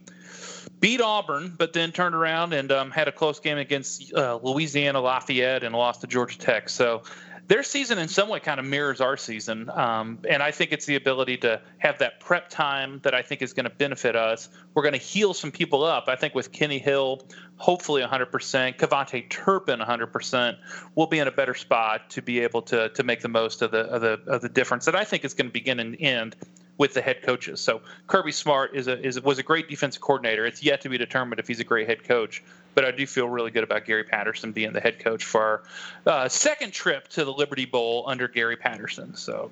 beat 0.80 1.00
Auburn, 1.00 1.54
but 1.56 1.72
then 1.72 1.92
turned 1.92 2.14
around 2.14 2.52
and 2.52 2.70
um, 2.70 2.90
had 2.90 3.08
a 3.08 3.12
close 3.12 3.40
game 3.40 3.58
against 3.58 4.12
uh, 4.14 4.38
Louisiana 4.42 5.00
Lafayette 5.00 5.64
and 5.64 5.74
lost 5.74 6.02
to 6.02 6.06
Georgia 6.06 6.38
Tech. 6.38 6.68
So 6.68 7.02
their 7.48 7.62
season 7.62 7.98
in 7.98 8.08
some 8.08 8.28
way 8.28 8.40
kind 8.40 8.60
of 8.60 8.66
mirrors 8.66 9.00
our 9.00 9.16
season. 9.16 9.70
Um, 9.70 10.18
and 10.28 10.42
I 10.42 10.50
think 10.50 10.70
it's 10.70 10.84
the 10.84 10.96
ability 10.96 11.38
to 11.38 11.60
have 11.78 11.98
that 11.98 12.20
prep 12.20 12.50
time 12.50 13.00
that 13.04 13.14
I 13.14 13.22
think 13.22 13.40
is 13.40 13.54
going 13.54 13.64
to 13.64 13.70
benefit 13.70 14.14
us. 14.14 14.50
We're 14.74 14.82
going 14.82 14.92
to 14.92 14.98
heal 14.98 15.32
some 15.32 15.50
people 15.50 15.82
up. 15.82 16.04
I 16.08 16.16
think 16.16 16.34
with 16.34 16.52
Kenny 16.52 16.78
Hill, 16.78 17.22
hopefully 17.56 18.02
100%, 18.02 18.76
KaVontae 18.76 19.30
Turpin 19.30 19.80
100%, 19.80 20.56
we'll 20.94 21.06
be 21.06 21.18
in 21.18 21.26
a 21.26 21.32
better 21.32 21.54
spot 21.54 22.10
to 22.10 22.22
be 22.22 22.40
able 22.40 22.62
to 22.62 22.90
to 22.90 23.02
make 23.02 23.22
the 23.22 23.28
most 23.28 23.62
of 23.62 23.70
the 23.70 23.80
of 23.80 24.02
the 24.02 24.20
of 24.26 24.42
the 24.42 24.48
difference 24.50 24.84
that 24.84 24.94
I 24.94 25.04
think 25.04 25.24
is 25.24 25.32
going 25.32 25.48
to 25.48 25.52
begin 25.52 25.80
and 25.80 25.96
end 25.98 26.36
with 26.78 26.94
the 26.94 27.02
head 27.02 27.22
coaches. 27.22 27.60
So 27.60 27.82
Kirby 28.06 28.32
Smart 28.32 28.74
is 28.74 28.86
a 28.86 28.98
is 29.04 29.20
was 29.20 29.38
a 29.38 29.42
great 29.42 29.68
defensive 29.68 30.00
coordinator. 30.00 30.46
It's 30.46 30.62
yet 30.62 30.80
to 30.82 30.88
be 30.88 30.96
determined 30.96 31.40
if 31.40 31.46
he's 31.46 31.60
a 31.60 31.64
great 31.64 31.88
head 31.88 32.04
coach, 32.04 32.42
but 32.74 32.84
I 32.84 32.92
do 32.92 33.06
feel 33.06 33.28
really 33.28 33.50
good 33.50 33.64
about 33.64 33.84
Gary 33.84 34.04
Patterson 34.04 34.52
being 34.52 34.72
the 34.72 34.80
head 34.80 34.98
coach 35.00 35.24
for 35.24 35.42
our 35.42 35.62
uh, 36.06 36.28
second 36.28 36.72
trip 36.72 37.08
to 37.08 37.24
the 37.24 37.32
Liberty 37.32 37.66
Bowl 37.66 38.04
under 38.06 38.26
Gary 38.26 38.56
Patterson. 38.56 39.14
So. 39.14 39.50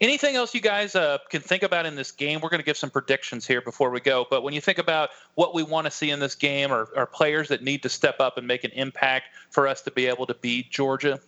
Anything 0.00 0.36
else 0.36 0.54
you 0.54 0.60
guys 0.60 0.94
uh, 0.94 1.18
can 1.28 1.40
think 1.40 1.64
about 1.64 1.84
in 1.84 1.96
this 1.96 2.12
game? 2.12 2.40
We're 2.40 2.50
going 2.50 2.60
to 2.60 2.64
give 2.64 2.76
some 2.76 2.88
predictions 2.88 3.44
here 3.44 3.60
before 3.60 3.90
we 3.90 3.98
go. 3.98 4.28
But 4.30 4.44
when 4.44 4.54
you 4.54 4.60
think 4.60 4.78
about 4.78 5.10
what 5.34 5.56
we 5.56 5.64
want 5.64 5.86
to 5.86 5.90
see 5.90 6.10
in 6.10 6.20
this 6.20 6.36
game, 6.36 6.70
or, 6.70 6.88
or 6.94 7.04
players 7.04 7.48
that 7.48 7.64
need 7.64 7.82
to 7.82 7.88
step 7.88 8.20
up 8.20 8.38
and 8.38 8.46
make 8.46 8.62
an 8.62 8.70
impact 8.70 9.30
for 9.50 9.66
us 9.66 9.82
to 9.82 9.90
be 9.90 10.06
able 10.06 10.24
to 10.26 10.34
beat 10.34 10.70
Georgia, 10.70 11.18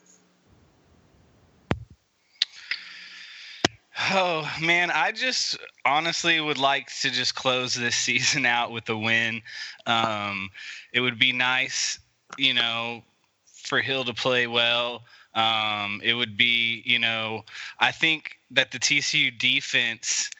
Oh 4.08 4.50
man, 4.62 4.90
I 4.90 5.12
just 5.12 5.58
honestly 5.84 6.40
would 6.40 6.58
like 6.58 6.88
to 7.02 7.10
just 7.10 7.34
close 7.34 7.74
this 7.74 7.96
season 7.96 8.46
out 8.46 8.72
with 8.72 8.88
a 8.88 8.96
win. 8.96 9.42
Um, 9.86 10.50
it 10.92 11.00
would 11.00 11.18
be 11.18 11.32
nice, 11.32 11.98
you 12.38 12.54
know, 12.54 13.02
for 13.44 13.80
Hill 13.80 14.04
to 14.04 14.14
play 14.14 14.46
well. 14.46 15.04
Um, 15.34 16.00
it 16.02 16.14
would 16.14 16.36
be, 16.36 16.82
you 16.86 16.98
know, 16.98 17.42
I 17.78 17.92
think 17.92 18.38
that 18.50 18.72
the 18.72 18.78
TCU 18.78 19.38
defense, 19.38 20.30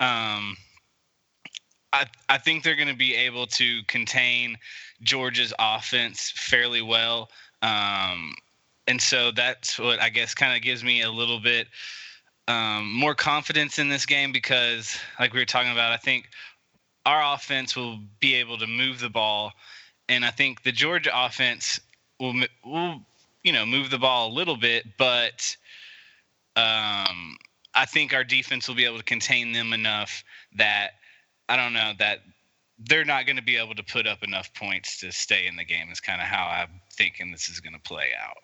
um, 0.00 0.56
I 1.92 2.06
I 2.28 2.38
think 2.38 2.62
they're 2.62 2.76
going 2.76 2.88
to 2.88 2.94
be 2.94 3.14
able 3.14 3.46
to 3.46 3.82
contain 3.88 4.56
Georgia's 5.02 5.52
offense 5.58 6.32
fairly 6.36 6.82
well. 6.82 7.30
Um, 7.62 8.34
and 8.86 9.00
so 9.02 9.32
that's 9.32 9.78
what 9.78 10.00
I 10.00 10.08
guess 10.08 10.34
kind 10.34 10.56
of 10.56 10.62
gives 10.62 10.84
me 10.84 11.02
a 11.02 11.10
little 11.10 11.40
bit 11.40 11.66
um, 12.48 12.92
more 12.92 13.14
confidence 13.14 13.78
in 13.78 13.90
this 13.90 14.06
game 14.06 14.32
because, 14.32 14.98
like 15.20 15.34
we 15.34 15.38
were 15.38 15.44
talking 15.44 15.70
about, 15.70 15.92
I 15.92 15.98
think 15.98 16.30
our 17.04 17.34
offense 17.34 17.76
will 17.76 17.98
be 18.20 18.34
able 18.34 18.56
to 18.58 18.66
move 18.66 19.00
the 19.00 19.10
ball, 19.10 19.52
and 20.08 20.24
I 20.24 20.30
think 20.30 20.62
the 20.62 20.72
Georgia 20.72 21.10
offense 21.14 21.78
will 22.18 22.34
will 22.64 23.02
you 23.44 23.52
know 23.52 23.66
move 23.66 23.90
the 23.90 23.98
ball 23.98 24.28
a 24.28 24.32
little 24.32 24.56
bit, 24.56 24.86
but 24.96 25.56
um, 26.56 27.36
I 27.74 27.84
think 27.86 28.14
our 28.14 28.24
defense 28.24 28.66
will 28.66 28.74
be 28.74 28.86
able 28.86 28.98
to 28.98 29.04
contain 29.04 29.52
them 29.52 29.74
enough 29.74 30.24
that 30.56 30.92
I 31.50 31.56
don't 31.56 31.74
know 31.74 31.92
that 31.98 32.20
they're 32.78 33.04
not 33.04 33.26
going 33.26 33.36
to 33.36 33.42
be 33.42 33.56
able 33.56 33.74
to 33.74 33.82
put 33.82 34.06
up 34.06 34.22
enough 34.22 34.52
points 34.54 34.98
to 35.00 35.12
stay 35.12 35.46
in 35.46 35.56
the 35.56 35.64
game. 35.64 35.90
Is 35.90 36.00
kind 36.00 36.22
of 36.22 36.26
how 36.26 36.46
I'm 36.46 36.80
thinking 36.94 37.30
this 37.30 37.50
is 37.50 37.60
going 37.60 37.74
to 37.74 37.80
play 37.80 38.08
out. 38.18 38.38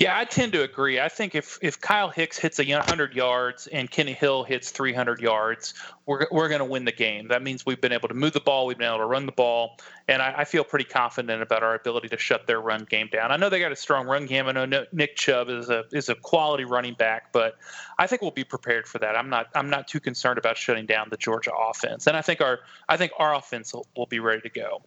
Yeah, 0.00 0.16
I 0.16 0.24
tend 0.24 0.54
to 0.54 0.62
agree. 0.62 0.98
I 0.98 1.10
think 1.10 1.34
if, 1.34 1.58
if 1.60 1.78
Kyle 1.78 2.08
Hicks 2.08 2.38
hits 2.38 2.58
100 2.58 3.14
yards 3.14 3.66
and 3.66 3.90
Kenny 3.90 4.14
Hill 4.14 4.44
hits 4.44 4.70
300 4.70 5.20
yards, 5.20 5.74
we're, 6.06 6.26
we're 6.30 6.48
going 6.48 6.60
to 6.60 6.64
win 6.64 6.86
the 6.86 6.92
game. 6.92 7.28
That 7.28 7.42
means 7.42 7.66
we've 7.66 7.82
been 7.82 7.92
able 7.92 8.08
to 8.08 8.14
move 8.14 8.32
the 8.32 8.40
ball, 8.40 8.64
we've 8.64 8.78
been 8.78 8.88
able 8.88 9.00
to 9.00 9.04
run 9.04 9.26
the 9.26 9.32
ball, 9.32 9.76
and 10.08 10.22
I, 10.22 10.36
I, 10.38 10.44
feel 10.46 10.64
pretty 10.64 10.86
confident 10.86 11.42
about 11.42 11.62
our 11.62 11.74
ability 11.74 12.08
to 12.08 12.16
shut 12.16 12.46
their 12.46 12.62
run 12.62 12.86
game 12.88 13.10
down. 13.12 13.30
I 13.30 13.36
know 13.36 13.50
they 13.50 13.60
got 13.60 13.72
a 13.72 13.76
strong 13.76 14.06
run 14.06 14.24
game. 14.24 14.46
I 14.46 14.52
know 14.52 14.86
Nick 14.90 15.16
Chubb 15.16 15.50
is 15.50 15.68
a 15.68 15.84
is 15.92 16.08
a 16.08 16.14
quality 16.14 16.64
running 16.64 16.94
back, 16.94 17.30
but 17.30 17.58
I 17.98 18.06
think 18.06 18.22
we'll 18.22 18.30
be 18.30 18.42
prepared 18.42 18.88
for 18.88 19.00
that. 19.00 19.16
I'm 19.16 19.28
not 19.28 19.48
I'm 19.54 19.68
not 19.68 19.86
too 19.86 20.00
concerned 20.00 20.38
about 20.38 20.56
shutting 20.56 20.86
down 20.86 21.08
the 21.10 21.18
Georgia 21.18 21.52
offense, 21.54 22.06
and 22.06 22.16
I 22.16 22.22
think 22.22 22.40
our 22.40 22.60
I 22.88 22.96
think 22.96 23.12
our 23.18 23.34
offense 23.34 23.74
will, 23.74 23.86
will 23.94 24.06
be 24.06 24.18
ready 24.18 24.40
to 24.40 24.48
go. 24.48 24.80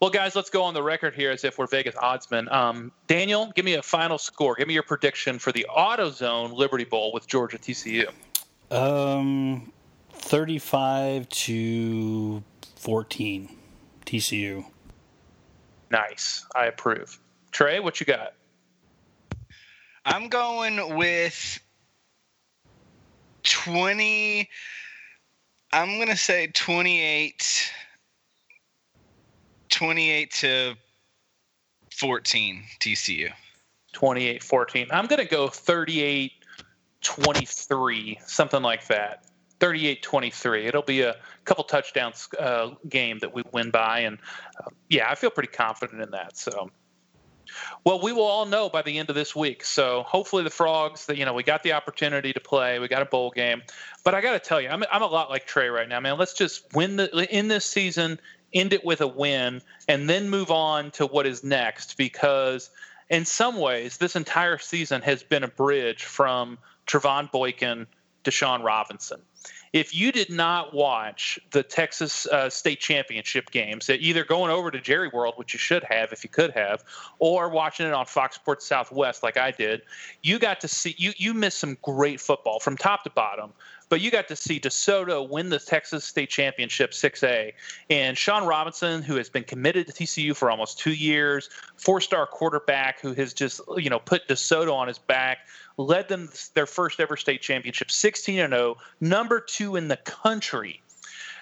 Well, 0.00 0.10
guys, 0.10 0.36
let's 0.36 0.50
go 0.50 0.62
on 0.62 0.74
the 0.74 0.82
record 0.82 1.14
here 1.14 1.30
as 1.30 1.42
if 1.44 1.58
we're 1.58 1.66
Vegas 1.66 1.94
oddsmen. 1.94 2.52
Um, 2.52 2.92
Daniel, 3.06 3.50
give 3.54 3.64
me 3.64 3.74
a 3.74 3.82
final 3.82 4.18
score. 4.18 4.54
Give 4.54 4.68
me 4.68 4.74
your 4.74 4.82
prediction 4.82 5.38
for 5.38 5.52
the 5.52 5.66
AutoZone 5.74 6.52
Liberty 6.52 6.84
Bowl 6.84 7.12
with 7.12 7.26
Georgia 7.26 7.56
TCU. 7.56 8.10
Um, 8.70 9.72
thirty-five 10.12 11.28
to 11.28 12.42
fourteen, 12.76 13.56
TCU. 14.04 14.66
Nice. 15.90 16.44
I 16.54 16.66
approve. 16.66 17.18
Trey, 17.52 17.80
what 17.80 18.00
you 18.00 18.06
got? 18.06 18.34
I'm 20.04 20.28
going 20.28 20.96
with 20.96 21.60
20 23.44 24.48
I'm 25.72 25.96
going 25.96 26.08
to 26.08 26.16
say 26.16 26.46
28 26.48 27.72
28 29.76 30.30
to 30.30 30.74
14 31.94 32.64
TCU. 32.80 33.30
28 33.92 34.42
14. 34.42 34.86
I'm 34.90 35.06
going 35.06 35.18
to 35.18 35.28
go 35.28 35.48
38 35.48 36.32
23, 37.02 38.18
something 38.24 38.62
like 38.62 38.86
that. 38.86 39.26
38 39.60 40.02
23. 40.02 40.66
It'll 40.66 40.80
be 40.80 41.02
a 41.02 41.16
couple 41.44 41.62
touchdowns 41.64 42.26
uh, 42.40 42.70
game 42.88 43.18
that 43.18 43.34
we 43.34 43.42
win 43.52 43.70
by. 43.70 44.00
And 44.00 44.18
uh, 44.58 44.70
yeah, 44.88 45.10
I 45.10 45.14
feel 45.14 45.28
pretty 45.28 45.52
confident 45.52 46.00
in 46.00 46.10
that. 46.12 46.38
So. 46.38 46.70
Well, 47.84 48.02
we 48.02 48.12
will 48.12 48.24
all 48.24 48.44
know 48.44 48.68
by 48.68 48.82
the 48.82 48.98
end 48.98 49.08
of 49.08 49.14
this 49.14 49.36
week. 49.36 49.62
So 49.62 50.02
hopefully 50.02 50.42
the 50.42 50.50
frogs 50.50 51.06
that 51.06 51.16
you 51.16 51.24
know 51.24 51.32
we 51.32 51.42
got 51.42 51.62
the 51.62 51.72
opportunity 51.72 52.32
to 52.32 52.40
play, 52.40 52.78
we 52.78 52.88
got 52.88 53.02
a 53.02 53.06
bowl 53.06 53.30
game. 53.30 53.62
But 54.04 54.14
I 54.14 54.20
got 54.20 54.32
to 54.32 54.40
tell 54.40 54.60
you, 54.60 54.68
I'm 54.68 54.82
I'm 54.90 55.02
a 55.02 55.06
lot 55.06 55.30
like 55.30 55.46
Trey 55.46 55.68
right 55.68 55.88
now, 55.88 56.00
man. 56.00 56.18
Let's 56.18 56.34
just 56.34 56.74
win 56.74 56.96
the 56.96 57.28
in 57.34 57.46
this 57.46 57.64
season 57.64 58.18
end 58.52 58.72
it 58.72 58.84
with 58.84 59.00
a 59.00 59.06
win, 59.06 59.62
and 59.88 60.08
then 60.08 60.28
move 60.30 60.50
on 60.50 60.90
to 60.92 61.06
what 61.06 61.26
is 61.26 61.44
next. 61.44 61.96
Because 61.96 62.70
in 63.10 63.24
some 63.24 63.56
ways, 63.56 63.98
this 63.98 64.16
entire 64.16 64.58
season 64.58 65.02
has 65.02 65.22
been 65.22 65.44
a 65.44 65.48
bridge 65.48 66.04
from 66.04 66.58
Trevone 66.86 67.30
Boykin 67.30 67.86
to 68.24 68.30
Shawn 68.30 68.62
Robinson. 68.62 69.20
If 69.72 69.94
you 69.94 70.10
did 70.10 70.30
not 70.30 70.72
watch 70.72 71.38
the 71.50 71.62
Texas 71.62 72.26
uh, 72.28 72.48
state 72.48 72.80
championship 72.80 73.50
games, 73.50 73.90
either 73.90 74.24
going 74.24 74.50
over 74.50 74.70
to 74.70 74.80
Jerry 74.80 75.10
World, 75.12 75.34
which 75.36 75.52
you 75.52 75.58
should 75.58 75.84
have 75.84 76.12
if 76.12 76.24
you 76.24 76.30
could 76.30 76.52
have, 76.52 76.82
or 77.18 77.48
watching 77.48 77.86
it 77.86 77.92
on 77.92 78.06
Fox 78.06 78.36
Sports 78.36 78.66
Southwest 78.66 79.22
like 79.22 79.36
I 79.36 79.50
did, 79.50 79.82
you 80.22 80.38
got 80.38 80.60
to 80.60 80.68
see 80.68 80.94
you 80.98 81.12
you 81.16 81.34
missed 81.34 81.58
some 81.58 81.76
great 81.82 82.20
football 82.20 82.58
from 82.58 82.76
top 82.76 83.04
to 83.04 83.10
bottom 83.10 83.52
but 83.88 84.00
you 84.00 84.10
got 84.10 84.28
to 84.28 84.36
see 84.36 84.58
DeSoto 84.58 85.28
win 85.28 85.48
the 85.48 85.58
Texas 85.58 86.04
State 86.04 86.30
Championship 86.30 86.90
6A. 86.92 87.52
And 87.90 88.18
Shawn 88.18 88.46
Robinson, 88.46 89.02
who 89.02 89.16
has 89.16 89.28
been 89.28 89.44
committed 89.44 89.86
to 89.86 89.92
TCU 89.92 90.34
for 90.34 90.50
almost 90.50 90.78
two 90.78 90.92
years, 90.92 91.50
four 91.76 92.00
star 92.00 92.26
quarterback 92.26 93.00
who 93.00 93.12
has 93.14 93.32
just, 93.32 93.60
you 93.76 93.90
know, 93.90 93.98
put 93.98 94.26
DeSoto 94.28 94.74
on 94.74 94.88
his 94.88 94.98
back, 94.98 95.46
led 95.76 96.08
them 96.08 96.28
their 96.54 96.66
first 96.66 97.00
ever 97.00 97.16
state 97.16 97.42
championship, 97.42 97.90
16 97.90 98.36
0, 98.36 98.76
number 99.00 99.40
two 99.40 99.76
in 99.76 99.88
the 99.88 99.96
country 99.98 100.82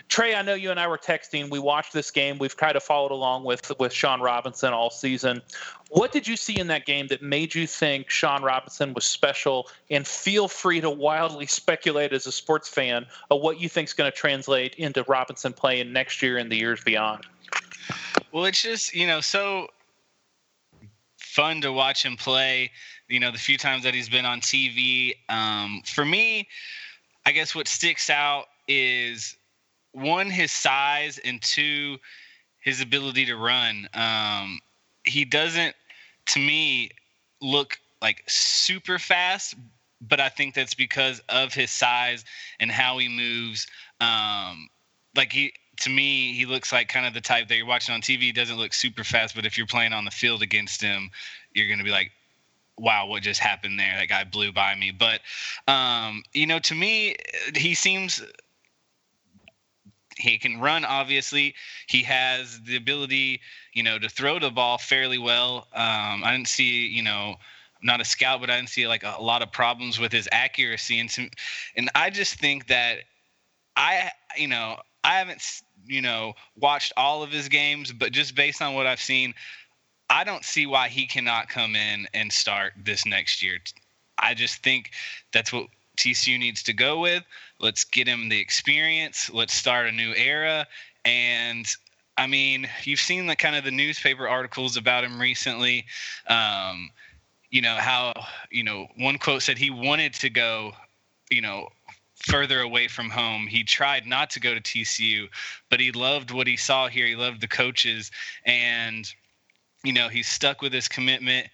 Trey, 0.08 0.34
I 0.34 0.42
know 0.42 0.54
you 0.54 0.70
and 0.70 0.78
I 0.78 0.86
were 0.86 0.98
texting. 0.98 1.50
We 1.50 1.58
watched 1.58 1.92
this 1.92 2.10
game. 2.10 2.38
We've 2.38 2.56
kind 2.56 2.76
of 2.76 2.82
followed 2.82 3.10
along 3.10 3.44
with 3.44 3.72
with 3.78 3.92
Shawn 3.92 4.20
Robinson 4.20 4.72
all 4.72 4.90
season. 4.90 5.42
What 5.90 6.12
did 6.12 6.28
you 6.28 6.36
see 6.36 6.58
in 6.58 6.66
that 6.68 6.86
game 6.86 7.06
that 7.08 7.22
made 7.22 7.54
you 7.54 7.66
think 7.66 8.10
Shawn 8.10 8.42
Robinson 8.42 8.94
was 8.94 9.04
special? 9.04 9.68
And 9.90 10.06
feel 10.06 10.48
free 10.48 10.80
to 10.80 10.90
wildly 10.90 11.46
speculate 11.60 12.12
as 12.12 12.26
a 12.26 12.32
sports 12.32 12.68
fan 12.68 13.06
of 13.30 13.40
what 13.40 13.60
you 13.60 13.68
think 13.68 13.88
is 13.88 13.94
going 13.94 14.10
to 14.10 14.16
translate 14.16 14.74
into 14.76 15.04
Robinson 15.08 15.52
playing 15.52 15.92
next 15.92 16.22
year 16.22 16.36
and 16.36 16.50
the 16.50 16.56
years 16.56 16.82
beyond. 16.84 17.24
Well, 18.30 18.44
it's 18.44 18.62
just 18.62 18.94
you 18.94 19.06
know 19.06 19.20
so 19.20 19.68
fun 21.18 21.60
to 21.62 21.72
watch 21.72 22.04
him 22.04 22.16
play. 22.16 22.70
You 23.08 23.20
know, 23.20 23.30
the 23.30 23.38
few 23.38 23.58
times 23.58 23.84
that 23.84 23.94
he's 23.94 24.08
been 24.08 24.24
on 24.24 24.40
TV. 24.40 25.14
Um, 25.28 25.82
for 25.84 26.04
me, 26.04 26.48
I 27.26 27.32
guess 27.32 27.54
what 27.54 27.68
sticks 27.68 28.10
out 28.10 28.46
is 28.68 29.36
one 29.94 30.28
his 30.28 30.52
size 30.52 31.18
and 31.24 31.40
two 31.40 31.98
his 32.60 32.80
ability 32.80 33.26
to 33.26 33.36
run. 33.36 33.88
Um, 33.94 34.58
he 35.04 35.24
doesn't, 35.24 35.74
to 36.26 36.40
me, 36.40 36.90
look 37.40 37.78
like 38.00 38.24
super 38.26 38.98
fast, 38.98 39.54
but 40.00 40.18
I 40.18 40.30
think 40.30 40.54
that's 40.54 40.74
because 40.74 41.20
of 41.28 41.52
his 41.52 41.70
size 41.70 42.24
and 42.58 42.70
how 42.70 42.98
he 42.98 43.08
moves. 43.08 43.66
Um, 44.00 44.68
like 45.14 45.32
he, 45.32 45.52
to 45.80 45.90
me, 45.90 46.32
he 46.32 46.46
looks 46.46 46.72
like 46.72 46.88
kind 46.88 47.06
of 47.06 47.12
the 47.14 47.20
type 47.20 47.48
that 47.48 47.56
you're 47.56 47.66
watching 47.66 47.94
on 47.94 48.00
TV. 48.00 48.34
Doesn't 48.34 48.56
look 48.56 48.72
super 48.72 49.04
fast, 49.04 49.34
but 49.34 49.44
if 49.44 49.58
you're 49.58 49.66
playing 49.66 49.92
on 49.92 50.04
the 50.04 50.10
field 50.10 50.42
against 50.42 50.80
him, 50.80 51.10
you're 51.52 51.68
going 51.68 51.78
to 51.78 51.84
be 51.84 51.90
like, 51.90 52.12
wow, 52.78 53.06
what 53.06 53.22
just 53.22 53.40
happened 53.40 53.78
there? 53.78 53.94
That 53.98 54.08
guy 54.08 54.24
blew 54.24 54.52
by 54.52 54.74
me. 54.74 54.90
But, 54.90 55.20
um, 55.68 56.22
you 56.32 56.46
know, 56.46 56.58
to 56.60 56.74
me, 56.74 57.16
he 57.54 57.74
seems 57.74 58.22
he 60.16 60.38
can 60.38 60.60
run. 60.60 60.84
Obviously, 60.84 61.54
he 61.88 62.02
has 62.02 62.60
the 62.62 62.76
ability, 62.76 63.40
you 63.72 63.82
know, 63.82 63.98
to 63.98 64.08
throw 64.08 64.38
the 64.38 64.50
ball 64.50 64.78
fairly 64.78 65.18
well. 65.18 65.68
Um, 65.72 66.24
I 66.24 66.30
didn't 66.32 66.48
see, 66.48 66.86
you 66.86 67.02
know, 67.02 67.36
not 67.82 68.00
a 68.00 68.04
scout, 68.04 68.40
but 68.40 68.50
I 68.50 68.56
didn't 68.56 68.70
see 68.70 68.86
like 68.86 69.02
a, 69.02 69.16
a 69.18 69.22
lot 69.22 69.42
of 69.42 69.52
problems 69.52 69.98
with 69.98 70.12
his 70.12 70.28
accuracy 70.32 70.98
and 71.00 71.10
some, 71.10 71.30
and 71.76 71.90
I 71.94 72.10
just 72.10 72.34
think 72.34 72.68
that 72.68 73.00
I, 73.76 74.10
you 74.36 74.48
know, 74.48 74.78
I 75.02 75.14
haven't, 75.14 75.42
you 75.86 76.00
know, 76.00 76.34
watched 76.56 76.92
all 76.96 77.22
of 77.22 77.30
his 77.30 77.48
games, 77.48 77.92
but 77.92 78.12
just 78.12 78.34
based 78.34 78.62
on 78.62 78.74
what 78.74 78.86
I've 78.86 79.00
seen, 79.00 79.34
I 80.08 80.24
don't 80.24 80.44
see 80.44 80.66
why 80.66 80.88
he 80.88 81.06
cannot 81.06 81.48
come 81.48 81.76
in 81.76 82.06
and 82.14 82.32
start 82.32 82.72
this 82.82 83.04
next 83.04 83.42
year. 83.42 83.58
I 84.18 84.34
just 84.34 84.62
think 84.62 84.92
that's 85.32 85.52
what 85.52 85.66
TCU 85.96 86.38
needs 86.38 86.62
to 86.64 86.72
go 86.72 87.00
with. 87.00 87.22
Let's 87.60 87.84
get 87.84 88.08
him 88.08 88.28
the 88.28 88.40
experience. 88.40 89.30
Let's 89.32 89.54
start 89.54 89.86
a 89.86 89.92
new 89.92 90.12
era. 90.14 90.66
And 91.04 91.66
I 92.16 92.26
mean, 92.26 92.68
you've 92.84 93.00
seen 93.00 93.26
the 93.26 93.36
kind 93.36 93.56
of 93.56 93.64
the 93.64 93.70
newspaper 93.70 94.28
articles 94.28 94.76
about 94.76 95.04
him 95.04 95.20
recently. 95.20 95.86
Um, 96.28 96.90
you 97.50 97.62
know 97.62 97.76
how 97.76 98.12
you 98.50 98.64
know 98.64 98.88
one 98.96 99.18
quote 99.18 99.42
said 99.42 99.58
he 99.58 99.70
wanted 99.70 100.12
to 100.14 100.30
go, 100.30 100.72
you 101.30 101.40
know, 101.40 101.68
further 102.16 102.60
away 102.60 102.88
from 102.88 103.10
home. 103.10 103.46
He 103.46 103.62
tried 103.62 104.06
not 104.06 104.30
to 104.30 104.40
go 104.40 104.54
to 104.54 104.60
TCU, 104.60 105.28
but 105.70 105.78
he 105.78 105.92
loved 105.92 106.30
what 106.32 106.46
he 106.46 106.56
saw 106.56 106.88
here. 106.88 107.06
He 107.06 107.14
loved 107.14 107.40
the 107.40 107.48
coaches, 107.48 108.10
and 108.44 109.08
you 109.84 109.92
know 109.92 110.08
he's 110.08 110.28
stuck 110.28 110.62
with 110.62 110.72
his 110.72 110.88
commitment 110.88 111.48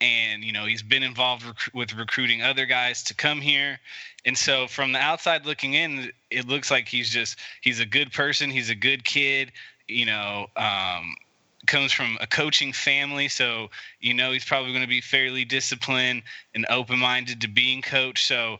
and 0.00 0.42
you 0.42 0.52
know 0.52 0.64
he's 0.64 0.82
been 0.82 1.02
involved 1.02 1.44
rec- 1.44 1.74
with 1.74 1.94
recruiting 1.94 2.42
other 2.42 2.66
guys 2.66 3.02
to 3.04 3.14
come 3.14 3.40
here. 3.40 3.78
And 4.24 4.36
so 4.36 4.66
from 4.66 4.92
the 4.92 4.98
outside 4.98 5.46
looking 5.46 5.74
in 5.74 6.12
it 6.30 6.46
looks 6.46 6.70
like 6.70 6.88
he's 6.88 7.10
just 7.10 7.38
he's 7.60 7.80
a 7.80 7.86
good 7.86 8.12
person. 8.12 8.50
He's 8.50 8.70
a 8.70 8.74
good 8.74 9.04
kid 9.04 9.52
you 9.88 10.06
know 10.06 10.46
um, 10.56 11.16
comes 11.66 11.92
from 11.92 12.16
a 12.20 12.26
coaching 12.26 12.72
family. 12.72 13.28
So 13.28 13.68
you 14.00 14.14
know 14.14 14.32
he's 14.32 14.44
probably 14.44 14.70
going 14.70 14.82
to 14.84 14.88
be 14.88 15.00
fairly 15.00 15.44
disciplined 15.44 16.22
and 16.54 16.66
open-minded 16.70 17.40
to 17.40 17.48
being 17.48 17.82
coached. 17.82 18.26
So 18.26 18.58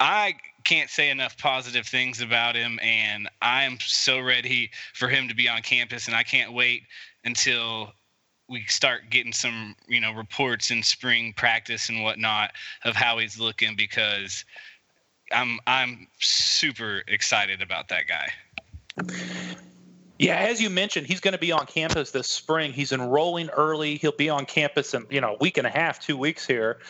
i 0.00 0.34
can't 0.64 0.90
say 0.90 1.10
enough 1.10 1.36
positive 1.38 1.86
things 1.86 2.20
about 2.20 2.56
him 2.56 2.78
and 2.82 3.28
i 3.42 3.64
am 3.64 3.78
so 3.80 4.18
ready 4.18 4.70
for 4.94 5.08
him 5.08 5.28
to 5.28 5.34
be 5.34 5.48
on 5.48 5.62
campus 5.62 6.06
and 6.06 6.16
i 6.16 6.22
can't 6.22 6.52
wait 6.52 6.82
until 7.24 7.92
we 8.50 8.64
start 8.66 9.08
getting 9.08 9.32
some 9.32 9.76
you 9.88 10.00
know 10.00 10.12
reports 10.12 10.70
in 10.70 10.82
spring 10.82 11.32
practice 11.32 11.88
and 11.88 12.02
whatnot 12.02 12.52
of 12.84 12.96
how 12.96 13.18
he's 13.18 13.38
looking 13.38 13.76
because 13.76 14.44
I'm 15.32 15.60
I'm 15.66 16.08
super 16.18 17.02
excited 17.08 17.62
about 17.62 17.88
that 17.88 18.04
guy. 18.08 18.32
Yeah, 20.18 20.36
as 20.36 20.60
you 20.60 20.68
mentioned, 20.68 21.06
he's 21.06 21.20
going 21.20 21.32
to 21.32 21.38
be 21.38 21.50
on 21.50 21.64
campus 21.64 22.10
this 22.10 22.28
spring. 22.28 22.74
He's 22.74 22.92
enrolling 22.92 23.48
early. 23.50 23.96
He'll 23.96 24.12
be 24.12 24.28
on 24.28 24.44
campus 24.44 24.92
in 24.92 25.06
you 25.08 25.20
know 25.20 25.34
a 25.34 25.38
week 25.38 25.56
and 25.56 25.66
a 25.66 25.70
half, 25.70 26.00
two 26.00 26.16
weeks 26.16 26.46
here. 26.46 26.80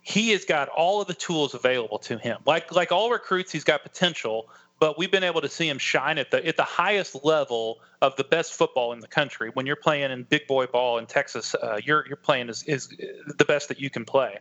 He 0.00 0.30
has 0.30 0.44
got 0.44 0.68
all 0.70 1.00
of 1.00 1.06
the 1.06 1.14
tools 1.14 1.54
available 1.54 1.98
to 2.00 2.18
him. 2.18 2.38
Like 2.46 2.72
like 2.72 2.90
all 2.90 3.10
recruits, 3.10 3.52
he's 3.52 3.64
got 3.64 3.82
potential, 3.82 4.48
but 4.82 4.98
we've 4.98 5.12
been 5.12 5.22
able 5.22 5.40
to 5.40 5.48
see 5.48 5.68
him 5.68 5.78
shine 5.78 6.18
at 6.18 6.32
the 6.32 6.44
at 6.44 6.56
the 6.56 6.64
highest 6.64 7.24
level 7.24 7.78
of 8.00 8.16
the 8.16 8.24
best 8.24 8.52
football 8.52 8.92
in 8.92 8.98
the 8.98 9.06
country. 9.06 9.48
When 9.54 9.64
you're 9.64 9.76
playing 9.76 10.10
in 10.10 10.24
big 10.24 10.48
boy 10.48 10.66
ball 10.66 10.98
in 10.98 11.06
Texas, 11.06 11.54
uh, 11.54 11.78
you're 11.84 12.04
you're 12.08 12.16
playing 12.16 12.48
is 12.48 12.64
is 12.64 12.88
the 12.88 13.44
best 13.44 13.68
that 13.68 13.78
you 13.78 13.90
can 13.90 14.04
play. 14.04 14.40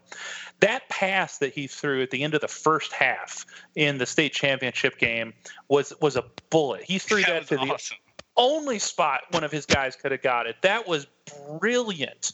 That 0.60 0.89
pass 0.89 1.38
that 1.38 1.53
he 1.53 1.67
threw 1.67 2.01
at 2.01 2.10
the 2.10 2.24
end 2.24 2.33
of 2.33 2.41
the 2.41 2.48
first 2.48 2.91
half 2.91 3.45
in 3.75 4.00
the 4.00 4.07
state 4.07 4.33
championship 4.33 4.98
game 4.98 5.33
was 5.67 5.93
was 6.01 6.15
a 6.15 6.24
bullet. 6.50 6.81
He 6.81 6.98
threw 6.98 7.21
that, 7.21 7.48
that 7.48 7.48
to 7.50 7.57
awesome. 7.60 7.98
the 8.15 8.21
only 8.36 8.79
spot 8.79 9.21
one 9.29 9.43
of 9.43 9.51
his 9.51 9.67
guys 9.67 9.95
could 9.95 10.12
have 10.12 10.24
got 10.24 10.48
it. 10.48 10.55
That 10.63 10.88
was 10.88 11.05
brilliant. 11.60 12.31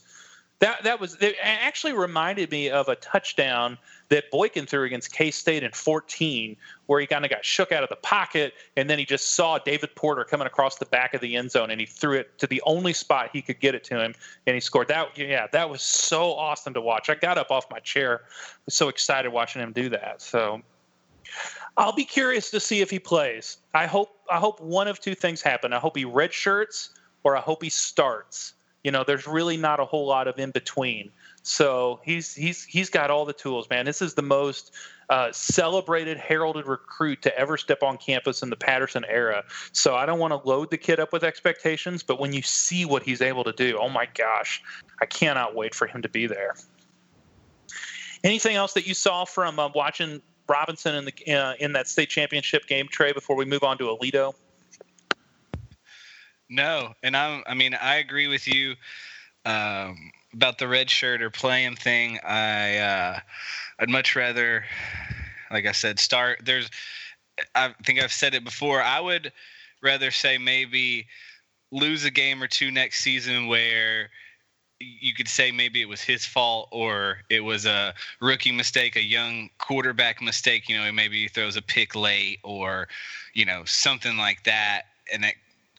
That 0.60 0.84
that 0.84 1.00
was 1.00 1.16
it 1.22 1.36
actually 1.40 1.94
reminded 1.94 2.50
me 2.50 2.70
of 2.70 2.88
a 2.88 2.96
touchdown 2.96 3.78
that 4.10 4.32
Boykin 4.32 4.66
threw 4.66 4.86
against 4.86 5.12
K 5.12 5.30
State 5.30 5.62
in 5.62 5.72
14, 5.72 6.56
where 6.88 7.00
he 7.00 7.06
kind 7.06 7.24
of 7.26 7.30
got 7.30 7.46
shook 7.46 7.72
out 7.72 7.84
of 7.84 7.90
the 7.90 7.98
pocket, 7.98 8.54
and 8.76 8.90
then 8.90 8.98
he 8.98 9.06
just 9.06 9.36
saw 9.36 9.60
David 9.60 9.94
Porter 9.96 10.24
coming 10.24 10.48
across 10.48 10.78
the 10.78 10.86
back 10.86 11.14
of 11.14 11.22
the 11.22 11.36
end 11.36 11.52
zone, 11.52 11.70
and 11.70 11.80
he 11.80 11.86
threw 11.86 12.14
it 12.14 12.40
to 12.40 12.48
the 12.48 12.62
only 12.66 12.94
spot 12.94 13.30
he 13.32 13.42
could 13.42 13.60
get 13.60 13.76
it 13.76 13.84
to 13.86 14.00
him, 14.00 14.16
and 14.48 14.56
he 14.56 14.60
scored. 14.60 14.88
That 14.88 15.16
yeah, 15.16 15.46
that 15.52 15.70
was 15.70 15.84
so 15.84 16.34
awesome 16.34 16.74
to 16.74 16.82
watch. 16.82 17.10
I 17.10 17.16
got 17.16 17.38
up 17.38 17.52
off 17.52 17.70
my 17.70 17.80
chair, 17.80 18.22
was 18.66 18.74
so 18.74 18.88
excited 18.88 19.32
watching 19.32 19.62
him 19.62 19.74
do 19.74 19.90
that. 19.90 20.24
So 20.24 20.62
I'll 21.78 21.94
be 21.94 22.06
curious 22.06 22.50
to 22.52 22.60
see 22.60 22.82
if 22.82 22.90
he 22.90 22.98
plays. 22.98 23.58
I 23.76 23.86
hope 23.86 24.10
I 24.32 24.38
hope 24.38 24.60
one 24.60 24.88
of 24.88 25.00
two 25.00 25.14
things 25.14 25.44
happen. 25.44 25.72
I 25.72 25.78
hope 25.78 25.96
he 25.96 26.06
redshirts, 26.06 26.90
or 27.24 27.38
I 27.38 27.42
hope 27.42 27.62
he 27.62 27.70
starts. 27.70 28.54
You 28.88 28.92
know, 28.92 29.04
there's 29.04 29.28
really 29.28 29.58
not 29.58 29.82
a 29.82 29.86
whole 29.86 30.08
lot 30.08 30.30
of 30.30 30.40
in 30.40 30.52
between. 30.52 31.12
So 31.44 32.00
he's 32.06 32.34
he's 32.34 32.64
he's 32.64 32.90
got 32.90 33.12
all 33.12 33.26
the 33.26 33.34
tools, 33.34 33.70
man. 33.70 33.84
This 33.84 34.02
is 34.02 34.14
the 34.14 34.22
most 34.22 34.72
uh, 35.10 35.30
celebrated, 35.34 36.18
heralded 36.18 36.68
recruit 36.68 37.22
to 37.24 37.38
ever 37.38 37.58
step 37.58 37.84
on 37.84 37.98
campus 37.98 38.42
in 38.42 38.50
the 38.50 38.56
Patterson 38.56 39.04
era. 39.10 39.44
So 39.74 39.96
I 39.96 40.06
don't 40.06 40.20
want 40.20 40.32
to 40.32 40.48
load 40.48 40.72
the 40.72 40.78
kid 40.78 41.02
up 41.02 41.12
with 41.12 41.26
expectations, 41.26 42.02
but 42.02 42.18
when 42.18 42.32
you 42.32 42.42
see 42.42 42.86
what 42.86 43.04
he's 43.04 43.22
able 43.22 43.44
to 43.44 43.52
do, 43.52 43.78
oh 43.78 43.90
my 43.90 44.08
gosh, 44.14 44.64
I 45.02 45.06
cannot 45.06 45.54
wait 45.54 45.76
for 45.76 45.86
him 45.86 46.02
to 46.02 46.08
be 46.08 46.26
there. 46.26 46.56
Anything 48.24 48.56
else 48.56 48.72
that 48.72 48.88
you 48.88 48.94
saw 48.94 49.26
from 49.26 49.60
uh, 49.60 49.68
watching 49.76 50.22
Robinson 50.48 50.96
in 50.96 51.04
the 51.04 51.36
uh, 51.36 51.56
in 51.60 51.74
that 51.74 51.90
state 51.90 52.10
championship 52.10 52.68
game, 52.68 52.88
Trey? 52.90 53.12
Before 53.12 53.36
we 53.36 53.44
move 53.44 53.64
on 53.64 53.78
to 53.80 53.84
Aledo. 53.84 54.34
No, 56.50 56.94
and 57.04 57.16
I'm. 57.16 57.44
I 57.46 57.54
mean, 57.54 57.74
I 57.74 57.96
agree 57.96 58.28
with 58.28 58.48
you. 58.48 58.76
Um, 59.46 60.12
about 60.34 60.58
the 60.58 60.68
red 60.68 60.90
shirt 60.90 61.22
or 61.22 61.30
playing 61.30 61.76
thing, 61.76 62.20
I 62.24 62.78
uh, 62.78 63.20
I'd 63.80 63.90
much 63.90 64.16
rather, 64.16 64.66
like 65.52 65.66
I 65.66 65.72
said, 65.72 66.00
start. 66.00 66.42
There's, 66.46 66.70
I 67.56 67.74
think 67.86 68.02
I've 68.02 68.12
said 68.14 68.34
it 68.34 68.44
before. 68.44 68.82
I 68.82 69.00
would 69.00 69.32
rather 69.82 70.12
say 70.12 70.38
maybe 70.38 71.08
lose 71.72 72.06
a 72.06 72.12
game 72.12 72.42
or 72.44 72.48
two 72.48 72.72
next 72.72 73.02
season 73.02 73.48
where 73.48 74.10
you 74.80 75.14
could 75.14 75.28
say 75.28 75.52
maybe 75.52 75.82
it 75.82 75.90
was 75.90 76.02
his 76.02 76.26
fault 76.26 76.70
or 76.72 77.20
it 77.30 77.42
was 77.42 77.66
a 77.66 77.94
rookie 78.22 78.52
mistake, 78.52 78.96
a 78.96 79.04
young 79.04 79.50
quarterback 79.60 80.22
mistake. 80.22 80.70
You 80.70 80.78
know, 80.78 80.92
maybe 80.92 81.24
he 81.24 81.28
throws 81.28 81.56
a 81.58 81.62
pick 81.62 81.96
late 81.96 82.40
or, 82.44 82.88
you 83.34 83.46
know, 83.46 83.64
something 83.66 84.18
like 84.18 84.44
that, 84.44 84.84
and 85.12 85.26
it 85.26 85.36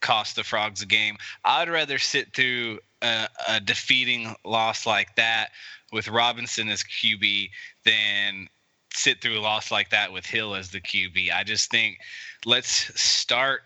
cost 0.09 0.37
the 0.37 0.43
Frogs 0.43 0.81
a 0.81 0.87
game. 0.87 1.19
I'd 1.45 1.69
rather 1.69 1.99
sit 1.99 2.35
through 2.35 2.79
a, 3.03 3.29
a 3.47 3.61
defeating 3.61 4.35
loss 4.43 4.87
like 4.87 5.15
that 5.17 5.51
with 5.93 6.09
Robinson 6.09 6.71
as 6.71 6.83
QB 6.83 7.51
than 7.85 8.49
sit 8.91 9.21
through 9.21 9.39
a 9.39 9.43
loss 9.43 9.71
like 9.71 9.91
that 9.91 10.11
with 10.11 10.25
Hill 10.25 10.55
as 10.55 10.71
the 10.71 10.81
QB. 10.81 11.31
I 11.31 11.45
just 11.45 11.71
think 11.71 11.99
let's 12.47 12.99
start 12.99 13.65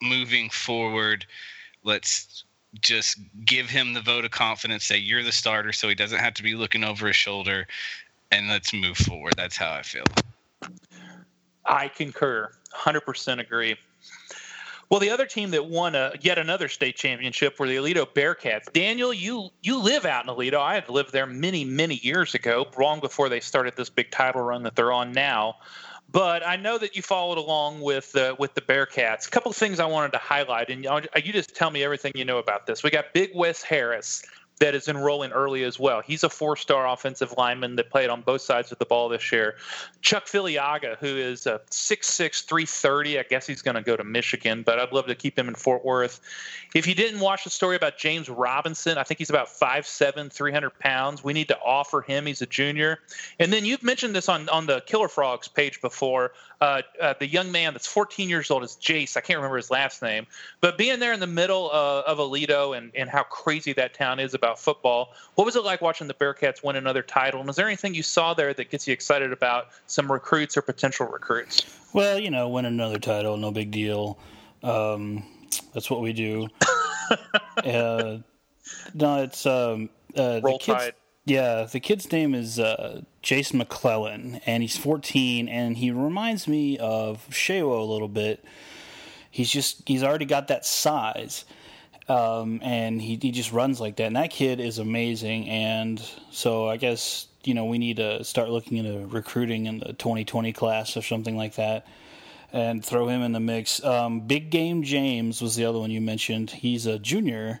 moving 0.00 0.48
forward. 0.48 1.26
Let's 1.82 2.44
just 2.80 3.18
give 3.44 3.68
him 3.68 3.92
the 3.92 4.00
vote 4.00 4.24
of 4.24 4.30
confidence, 4.30 4.86
say 4.86 4.96
you're 4.96 5.22
the 5.22 5.32
starter 5.32 5.72
so 5.72 5.86
he 5.86 5.94
doesn't 5.94 6.18
have 6.18 6.32
to 6.34 6.42
be 6.42 6.54
looking 6.54 6.82
over 6.82 7.08
his 7.08 7.16
shoulder, 7.16 7.66
and 8.32 8.48
let's 8.48 8.72
move 8.72 8.96
forward. 8.96 9.34
That's 9.36 9.58
how 9.58 9.70
I 9.70 9.82
feel. 9.82 10.04
I 11.66 11.88
concur. 11.88 12.50
100% 12.74 13.38
agree. 13.38 13.76
Well, 14.90 15.00
the 15.00 15.10
other 15.10 15.26
team 15.26 15.50
that 15.50 15.66
won 15.66 15.94
a, 15.94 16.12
yet 16.20 16.38
another 16.38 16.68
state 16.68 16.96
championship 16.96 17.58
were 17.58 17.66
the 17.66 17.76
Aledo 17.76 18.06
Bearcats. 18.06 18.72
Daniel, 18.72 19.12
you 19.12 19.50
you 19.62 19.78
live 19.80 20.04
out 20.04 20.24
in 20.24 20.34
Aledo. 20.34 20.60
I 20.60 20.74
had 20.74 20.88
lived 20.88 21.12
there 21.12 21.26
many 21.26 21.64
many 21.64 21.96
years 21.96 22.34
ago, 22.34 22.66
long 22.78 23.00
before 23.00 23.28
they 23.28 23.40
started 23.40 23.76
this 23.76 23.90
big 23.90 24.10
title 24.10 24.42
run 24.42 24.62
that 24.64 24.76
they're 24.76 24.92
on 24.92 25.12
now. 25.12 25.56
But 26.10 26.46
I 26.46 26.54
know 26.56 26.78
that 26.78 26.94
you 26.94 27.02
followed 27.02 27.38
along 27.38 27.80
with 27.80 28.14
uh, 28.14 28.36
with 28.38 28.54
the 28.54 28.60
Bearcats. 28.60 29.26
A 29.26 29.30
couple 29.30 29.50
of 29.50 29.56
things 29.56 29.80
I 29.80 29.86
wanted 29.86 30.12
to 30.12 30.18
highlight, 30.18 30.70
and 30.70 30.84
you 30.84 31.32
just 31.32 31.56
tell 31.56 31.70
me 31.70 31.82
everything 31.82 32.12
you 32.14 32.24
know 32.24 32.38
about 32.38 32.66
this. 32.66 32.82
We 32.82 32.90
got 32.90 33.12
Big 33.12 33.30
Wes 33.34 33.62
Harris 33.62 34.22
that 34.60 34.74
is 34.74 34.88
enrolling 34.88 35.32
early 35.32 35.64
as 35.64 35.78
well. 35.78 36.00
He's 36.00 36.22
a 36.22 36.30
four-star 36.30 36.86
offensive 36.88 37.34
lineman 37.36 37.76
that 37.76 37.90
played 37.90 38.08
on 38.08 38.22
both 38.22 38.40
sides 38.40 38.70
of 38.70 38.78
the 38.78 38.84
ball 38.84 39.08
this 39.08 39.32
year. 39.32 39.56
Chuck 40.00 40.26
Filiaga, 40.26 40.96
who 40.98 41.16
is 41.16 41.46
a 41.46 41.60
6'6", 41.70 42.44
330. 42.44 43.18
I 43.18 43.22
guess 43.24 43.46
he's 43.46 43.62
going 43.62 43.74
to 43.74 43.82
go 43.82 43.96
to 43.96 44.04
Michigan, 44.04 44.62
but 44.62 44.78
I'd 44.78 44.92
love 44.92 45.06
to 45.06 45.14
keep 45.14 45.38
him 45.38 45.48
in 45.48 45.54
Fort 45.54 45.84
Worth. 45.84 46.20
If 46.74 46.86
you 46.86 46.94
didn't 46.94 47.20
watch 47.20 47.44
the 47.44 47.50
story 47.50 47.76
about 47.76 47.98
James 47.98 48.28
Robinson, 48.28 48.96
I 48.96 49.02
think 49.02 49.18
he's 49.18 49.30
about 49.30 49.48
5'7", 49.48 50.32
300 50.32 50.78
pounds. 50.78 51.24
We 51.24 51.32
need 51.32 51.48
to 51.48 51.58
offer 51.58 52.00
him. 52.00 52.26
He's 52.26 52.42
a 52.42 52.46
junior. 52.46 53.00
And 53.38 53.52
then 53.52 53.64
you've 53.64 53.82
mentioned 53.82 54.14
this 54.14 54.28
on, 54.28 54.48
on 54.48 54.66
the 54.66 54.82
Killer 54.86 55.08
Frogs 55.08 55.48
page 55.48 55.80
before. 55.80 56.32
Uh, 56.60 56.82
uh, 57.00 57.14
the 57.18 57.26
young 57.26 57.52
man 57.52 57.72
that's 57.72 57.86
14 57.86 58.28
years 58.28 58.50
old 58.50 58.62
is 58.62 58.76
Jase. 58.76 59.16
I 59.16 59.20
can't 59.20 59.36
remember 59.36 59.56
his 59.56 59.70
last 59.70 60.02
name. 60.02 60.26
But 60.60 60.78
being 60.78 61.00
there 61.00 61.12
in 61.12 61.20
the 61.20 61.26
middle 61.26 61.70
uh, 61.72 62.02
of 62.06 62.18
Aledo 62.18 62.76
and, 62.76 62.90
and 62.94 63.10
how 63.10 63.24
crazy 63.24 63.72
that 63.74 63.94
town 63.94 64.20
is 64.20 64.34
about 64.34 64.58
football, 64.58 65.12
what 65.34 65.44
was 65.44 65.56
it 65.56 65.64
like 65.64 65.80
watching 65.80 66.06
the 66.06 66.14
Bearcats 66.14 66.62
win 66.62 66.76
another 66.76 67.02
title? 67.02 67.40
And 67.40 67.50
is 67.50 67.56
there 67.56 67.66
anything 67.66 67.94
you 67.94 68.02
saw 68.02 68.34
there 68.34 68.54
that 68.54 68.70
gets 68.70 68.86
you 68.86 68.92
excited 68.92 69.32
about 69.32 69.68
some 69.86 70.10
recruits 70.10 70.56
or 70.56 70.62
potential 70.62 71.06
recruits? 71.06 71.62
Well, 71.92 72.18
you 72.18 72.30
know, 72.30 72.48
win 72.48 72.64
another 72.64 72.98
title, 72.98 73.36
no 73.36 73.50
big 73.50 73.70
deal. 73.70 74.18
Um, 74.62 75.24
that's 75.72 75.90
what 75.90 76.00
we 76.00 76.12
do. 76.12 76.48
uh, 77.64 78.18
no, 78.94 79.22
it's 79.22 79.44
um, 79.46 79.90
uh, 80.16 80.40
Roll 80.42 80.58
the 80.58 80.64
kid's, 80.64 80.78
Tide. 80.78 80.94
Yeah, 81.26 81.64
the 81.64 81.80
kid's 81.80 82.10
name 82.12 82.34
is 82.34 82.58
uh, 82.58 83.00
Jason 83.22 83.56
McClellan, 83.58 84.42
and 84.44 84.62
he's 84.62 84.76
14, 84.76 85.48
and 85.48 85.78
he 85.78 85.90
reminds 85.90 86.46
me 86.46 86.76
of 86.76 87.26
Shewa 87.30 87.78
a 87.78 87.82
little 87.82 88.08
bit. 88.08 88.44
He's 89.30 89.50
just 89.50 89.88
he's 89.88 90.02
already 90.02 90.26
got 90.26 90.48
that 90.48 90.66
size, 90.66 91.46
um, 92.10 92.60
and 92.62 93.00
he 93.00 93.18
he 93.20 93.30
just 93.30 93.52
runs 93.52 93.80
like 93.80 93.96
that. 93.96 94.04
And 94.04 94.16
that 94.16 94.30
kid 94.30 94.60
is 94.60 94.78
amazing. 94.78 95.48
And 95.48 96.00
so 96.30 96.68
I 96.68 96.76
guess 96.76 97.26
you 97.42 97.54
know 97.54 97.64
we 97.64 97.78
need 97.78 97.96
to 97.96 98.22
start 98.22 98.50
looking 98.50 98.76
into 98.76 99.06
recruiting 99.06 99.64
in 99.64 99.78
the 99.78 99.94
2020 99.94 100.52
class 100.52 100.94
or 100.94 101.02
something 101.02 101.36
like 101.36 101.54
that 101.54 101.86
and 102.52 102.84
throw 102.84 103.08
him 103.08 103.22
in 103.22 103.32
the 103.32 103.40
mix. 103.40 103.82
Um, 103.82 104.20
Big 104.20 104.50
Game 104.50 104.84
James 104.84 105.42
was 105.42 105.56
the 105.56 105.64
other 105.64 105.78
one 105.78 105.90
you 105.90 106.00
mentioned. 106.00 106.50
He's 106.50 106.86
a 106.86 106.98
junior, 106.98 107.60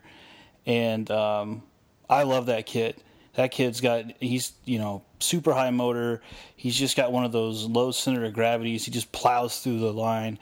and 0.66 1.10
um, 1.10 1.62
I 2.08 2.22
love 2.22 2.46
that 2.46 2.66
kid. 2.66 3.02
That 3.34 3.50
kid's 3.50 3.80
got 3.80 4.04
he's 4.20 4.52
you 4.64 4.78
know 4.78 5.02
super 5.20 5.52
high 5.52 5.70
motor. 5.70 6.22
He's 6.56 6.76
just 6.76 6.96
got 6.96 7.12
one 7.12 7.24
of 7.24 7.32
those 7.32 7.64
low 7.64 7.90
center 7.90 8.24
of 8.24 8.32
gravities. 8.32 8.84
He 8.84 8.90
just 8.90 9.12
plows 9.12 9.60
through 9.60 9.80
the 9.80 9.92
line. 9.92 10.38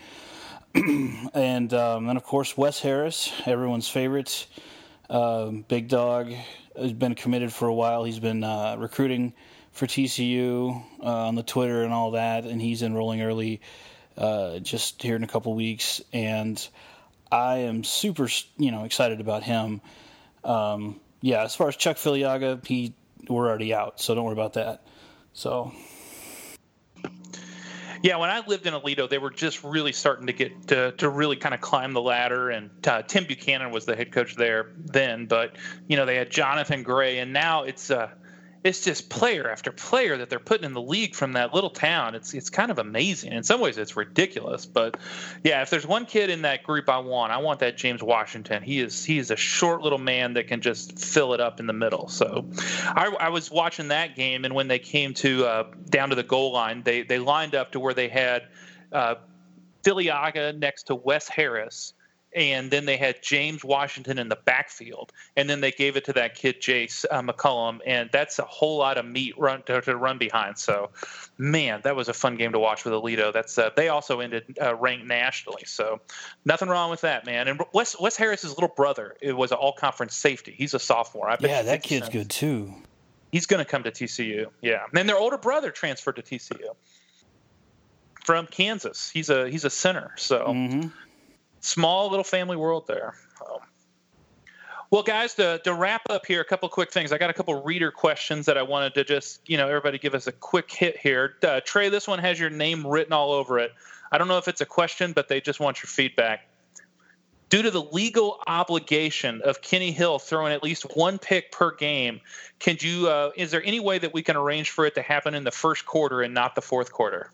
and 0.75 1.73
um, 1.75 2.07
then 2.07 2.17
of 2.17 2.25
course 2.25 2.57
Wes 2.57 2.81
Harris, 2.81 3.33
everyone's 3.47 3.89
favorite, 3.89 4.47
um, 5.11 5.65
big 5.69 5.89
dog, 5.89 6.33
has 6.77 6.93
been 6.93 7.15
committed 7.15 7.53
for 7.53 7.69
a 7.69 7.75
while. 7.75 8.05
He's 8.05 8.19
been 8.19 8.43
uh, 8.43 8.77
recruiting 8.79 9.35
for 9.73 9.87
TCU 9.87 10.83
uh, 11.03 11.27
on 11.27 11.35
the 11.35 11.43
Twitter 11.43 11.83
and 11.83 11.93
all 11.93 12.13
that, 12.13 12.45
and 12.45 12.61
he's 12.61 12.83
enrolling 12.83 13.23
early 13.23 13.61
uh, 14.17 14.59
just 14.59 15.03
here 15.03 15.17
in 15.17 15.25
a 15.25 15.27
couple 15.27 15.55
weeks. 15.55 16.01
And 16.13 16.67
I 17.31 17.59
am 17.59 17.85
super, 17.85 18.29
you 18.59 18.71
know, 18.71 18.85
excited 18.85 19.21
about 19.21 19.43
him. 19.43 19.81
Um, 20.45 21.01
yeah, 21.23 21.45
as 21.45 21.55
far 21.55 21.69
as 21.69 21.77
Chuck 21.77 21.97
Filiaga, 21.97 22.65
he 22.67 22.95
we're 23.29 23.49
already 23.49 23.73
out, 23.73 24.01
so 24.01 24.15
don't 24.15 24.25
worry 24.25 24.33
about 24.33 24.55
that. 24.55 24.85
So 25.33 25.73
Yeah, 28.03 28.17
when 28.17 28.31
I 28.31 28.45
lived 28.45 28.67
in 28.67 28.75
Aledo, 28.75 29.09
they 29.09 29.19
were 29.19 29.31
just 29.31 29.63
really 29.63 29.93
starting 29.93 30.27
to 30.27 30.33
get 30.33 30.67
to, 30.69 30.91
to 30.93 31.09
really 31.09 31.37
kind 31.37 31.55
of 31.55 31.61
climb 31.61 31.93
the 31.93 32.03
ladder. 32.03 32.51
And 32.51 32.71
uh, 32.87 33.03
Tim 33.03 33.25
Buchanan 33.25 33.71
was 33.71 33.87
the 33.87 33.95
head 33.95 34.11
coach 34.11 34.35
there 34.35 34.73
then, 34.77 35.27
but 35.27 35.57
you 35.87 35.97
know 35.97 36.05
they 36.05 36.17
had 36.17 36.29
Johnathan 36.29 36.83
Gray, 36.83 37.19
and 37.21 37.33
now 37.33 37.63
it's 37.63 37.93
uh, 37.93 38.11
it's 38.65 38.85
just 38.85 39.09
player 39.09 39.51
after 39.51 39.73
player 39.73 40.17
that 40.19 40.31
they're 40.31 40.39
putting 40.39 40.65
in 40.65 40.73
the 40.73 40.83
league 40.83 41.15
from 41.15 41.33
that 41.33 41.53
little 41.53 41.71
town. 41.71 42.15
It's 42.15 42.33
it's 42.33 42.49
kind 42.49 42.71
of 42.71 42.79
amazing. 42.79 43.33
In 43.33 43.43
some 43.43 43.61
ways, 43.61 43.77
it's 43.77 43.97
ridiculous, 43.97 44.67
but 44.67 44.97
yeah, 45.43 45.63
if 45.63 45.71
there's 45.71 45.87
one 45.87 46.07
kid 46.07 46.31
in 46.31 46.43
that 46.43 46.63
group 46.63 46.89
I 46.89 46.99
want, 46.99 47.33
I 47.33 47.39
want 47.39 47.61
that 47.61 47.77
James 47.77 48.03
Washington. 48.03 48.63
He 48.63 48.81
is 48.81 49.05
he 49.05 49.19
is 49.19 49.31
a 49.31 49.37
short 49.37 49.83
little 49.83 49.99
man 49.99 50.35
that 50.35 50.47
can 50.47 50.61
just 50.61 50.99
fill 50.99 51.35
it 51.35 51.41
up 51.41 51.59
in 51.59 51.67
the 51.67 51.73
middle. 51.73 52.09
So 52.09 52.47
I, 52.87 53.15
I 53.19 53.29
was 53.31 53.51
watching 53.51 53.89
that 53.89 54.15
game, 54.15 54.45
and 54.45 54.55
when 54.55 54.69
they 54.69 54.79
came 54.79 55.13
to 55.15 55.45
uh, 55.45 55.65
down 55.91 56.11
to 56.11 56.15
the 56.15 56.23
goal 56.23 56.53
line, 56.53 56.83
they 56.83 57.03
they 57.03 57.19
lined 57.19 57.57
up 57.57 57.73
to 57.73 57.81
where 57.81 57.95
they 57.95 58.09
had 58.09 58.45
uh, 58.93 59.17
Filiaga 59.83 60.57
next 60.57 60.85
to 60.85 60.95
Wes 60.95 61.29
Harris 61.29 61.95
and 62.35 62.71
then 62.71 62.87
they 62.87 62.97
had 62.97 63.23
James 63.23 63.65
Washington 63.65 64.19
in 64.19 64.29
the 64.29 64.37
backfield, 64.37 65.13
and 65.37 65.49
then 65.49 65.61
they 65.61 65.71
gave 65.71 65.97
it 65.97 66.05
to 66.07 66.13
that 66.15 66.35
kid 66.35 66.61
Jase 66.61 67.05
uh, 67.11 67.21
McCullum, 67.21 67.81
and 67.87 68.11
that's 68.13 68.39
a 68.39 68.45
whole 68.45 68.79
lot 68.79 68.99
of 68.99 69.05
meat 69.05 69.35
run 69.39 69.63
to, 69.65 69.81
to, 69.83 69.97
run 69.97 70.19
behind. 70.19 70.59
So, 70.59 70.91
man, 71.37 71.81
that 71.85 71.97
was 71.97 72.09
a 72.09 72.15
fun 72.15 72.37
game 72.37 72.53
to 72.53 72.59
watch 72.59 72.85
with 72.85 72.95
Aledo. 72.95 73.33
That's 73.33 73.59
uh, 73.59 73.71
they 73.77 73.89
also 73.89 74.21
ended 74.21 74.57
uh, 74.61 74.75
ranked 74.75 75.07
nationally, 75.07 75.65
so 75.67 76.01
nothing 76.45 76.69
wrong 76.69 76.91
with 76.91 77.03
that, 77.03 77.27
man. 77.27 77.49
And 77.49 77.61
Wes 77.73 77.99
Wes 78.01 78.17
Harris's 78.17 78.53
little 78.53 78.73
brother 78.75 79.17
it 79.21 79.33
was 79.33 79.53
an 79.53 79.59
all 79.59 79.73
conference 79.73 80.15
safety. 80.15 80.55
He's 80.57 80.75
a 80.75 80.79
sophomore. 80.79 81.29
I 81.29 81.37
bet 81.37 81.51
yeah, 81.51 81.63
that 81.63 81.83
kid's 81.83 82.07
cents. 82.07 82.13
good 82.13 82.31
too. 82.31 82.75
He's 83.31 83.47
going 83.47 83.65
to 83.65 83.71
come 83.71 83.83
to 83.85 83.91
TCU. 83.91 84.47
Yeah, 84.61 84.85
and 84.85 84.93
then 84.93 85.07
their 85.07 85.19
older 85.19 85.39
brother 85.39 85.71
transferred 85.71 86.17
to 86.17 86.23
TCU 86.23 86.75
from 88.25 88.47
Kansas. 88.47 89.11
He's 89.11 89.31
a 89.31 89.49
he's 89.49 89.65
a 89.65 89.71
center. 89.71 90.13
So 90.17 90.53
hmm 90.53 90.89
small 91.63 92.11
little 92.11 92.25
family 92.25 92.57
world 92.57 92.87
there. 92.87 93.15
Um, 93.41 93.61
well, 94.91 95.03
guys, 95.03 95.35
to, 95.37 95.59
to 95.65 95.73
wrap 95.73 96.03
up 96.11 96.27
here, 96.27 96.43
a 96.43 96.45
couple 96.45 96.69
quick 96.69 96.93
things. 96.93 97.13
I 97.13 97.19
got 97.19 97.31
a 97.31 97.33
couple 97.33 97.63
reader 97.63 97.91
questions 97.91 98.45
that 98.45 98.59
I 98.59 98.63
wanted 98.63 98.93
to 98.95 99.05
just, 99.05 99.41
you 99.49 99.57
know, 99.57 99.67
everybody 99.67 99.97
give 99.97 100.15
us 100.15 100.27
a 100.27 100.33
quick 100.33 100.71
hit 100.71 100.99
here. 100.99 101.37
Uh, 101.43 101.61
Trey, 101.65 101.89
this 101.89 102.07
one 102.07 102.19
has 102.19 102.39
your 102.39 102.51
name 102.51 102.87
written 102.87 103.15
all 103.15 103.33
over 103.33 103.59
it. 103.59 103.73
I 104.11 104.19
don't 104.19 104.29
know 104.29 104.37
if 104.37 104.49
it's 104.49 104.61
a 104.61 104.67
question, 104.67 105.15
but 105.15 105.29
they 105.29 105.41
just 105.41 105.61
want 105.61 105.83
your 105.83 105.89
feedback. 105.89 106.47
Due 107.49 107.63
to 107.63 107.71
the 107.71 107.83
legal 107.83 108.41
obligation 108.47 109.41
of 109.43 109.63
Kenny 109.63 109.93
Hill 109.93 110.19
throwing 110.19 110.53
at 110.53 110.63
least 110.63 110.95
one 110.95 111.19
pick 111.19 111.53
per 111.53 111.75
game, 111.75 112.21
can 112.59 112.77
you? 112.81 113.09
Uh, 113.09 113.31
is 113.37 113.51
there 113.51 113.63
any 113.65 113.81
way 113.81 113.99
that 113.99 114.13
we 114.13 114.23
can 114.23 114.37
arrange 114.37 114.71
for 114.71 114.85
it 114.85 114.95
to 114.95 115.03
happen 115.03 115.35
in 115.35 115.45
the 115.45 115.51
first 115.51 115.87
quarter 115.87 116.21
and 116.23 116.35
not 116.35 116.55
the 116.55 116.63
fourth 116.63 116.93
quarter? 116.93 117.31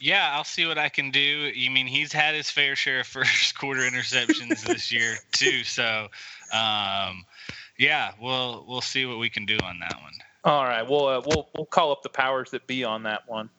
Yeah, 0.00 0.30
I'll 0.32 0.44
see 0.44 0.66
what 0.66 0.78
I 0.78 0.88
can 0.88 1.10
do. 1.10 1.20
You 1.20 1.70
mean 1.70 1.86
he's 1.86 2.12
had 2.12 2.34
his 2.34 2.50
fair 2.50 2.76
share 2.76 3.00
of 3.00 3.06
first 3.06 3.58
quarter 3.58 3.80
interceptions 3.82 4.62
this 4.62 4.92
year 4.92 5.16
too. 5.32 5.64
So, 5.64 6.08
um, 6.52 7.24
yeah, 7.78 8.12
we'll 8.20 8.64
we'll 8.68 8.80
see 8.80 9.06
what 9.06 9.18
we 9.18 9.30
can 9.30 9.46
do 9.46 9.58
on 9.62 9.78
that 9.80 9.94
one. 10.02 10.12
All 10.44 10.64
right, 10.64 10.88
we'll 10.88 11.06
uh, 11.06 11.22
we'll 11.26 11.48
we'll 11.56 11.66
call 11.66 11.90
up 11.90 12.02
the 12.02 12.08
powers 12.08 12.52
that 12.52 12.68
be 12.68 12.84
on 12.84 13.02
that 13.02 13.28
one. 13.28 13.50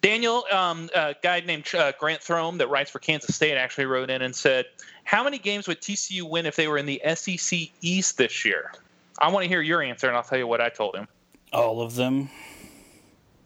Daniel, 0.00 0.44
um, 0.50 0.88
a 0.94 1.14
guy 1.22 1.40
named 1.40 1.66
uh, 1.74 1.92
Grant 1.98 2.22
Throme 2.22 2.56
that 2.58 2.70
writes 2.70 2.90
for 2.90 2.98
Kansas 2.98 3.36
State 3.36 3.56
actually 3.56 3.84
wrote 3.84 4.08
in 4.08 4.22
and 4.22 4.34
said, 4.34 4.64
"How 5.04 5.22
many 5.22 5.36
games 5.36 5.68
would 5.68 5.82
TCU 5.82 6.22
win 6.22 6.46
if 6.46 6.56
they 6.56 6.66
were 6.66 6.78
in 6.78 6.86
the 6.86 7.02
SEC 7.14 7.68
East 7.82 8.16
this 8.16 8.44
year?" 8.44 8.72
I 9.18 9.28
want 9.28 9.44
to 9.44 9.48
hear 9.48 9.60
your 9.60 9.82
answer, 9.82 10.08
and 10.08 10.16
I'll 10.16 10.22
tell 10.22 10.38
you 10.38 10.46
what 10.46 10.62
I 10.62 10.70
told 10.70 10.96
him. 10.96 11.06
All 11.52 11.82
of 11.82 11.94
them. 11.94 12.30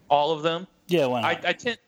All 0.08 0.30
of 0.30 0.42
them. 0.42 0.68
Yeah, 0.86 1.06
why 1.06 1.22
I, 1.22 1.34
not? 1.34 1.46
I 1.46 1.52
tend. 1.54 1.78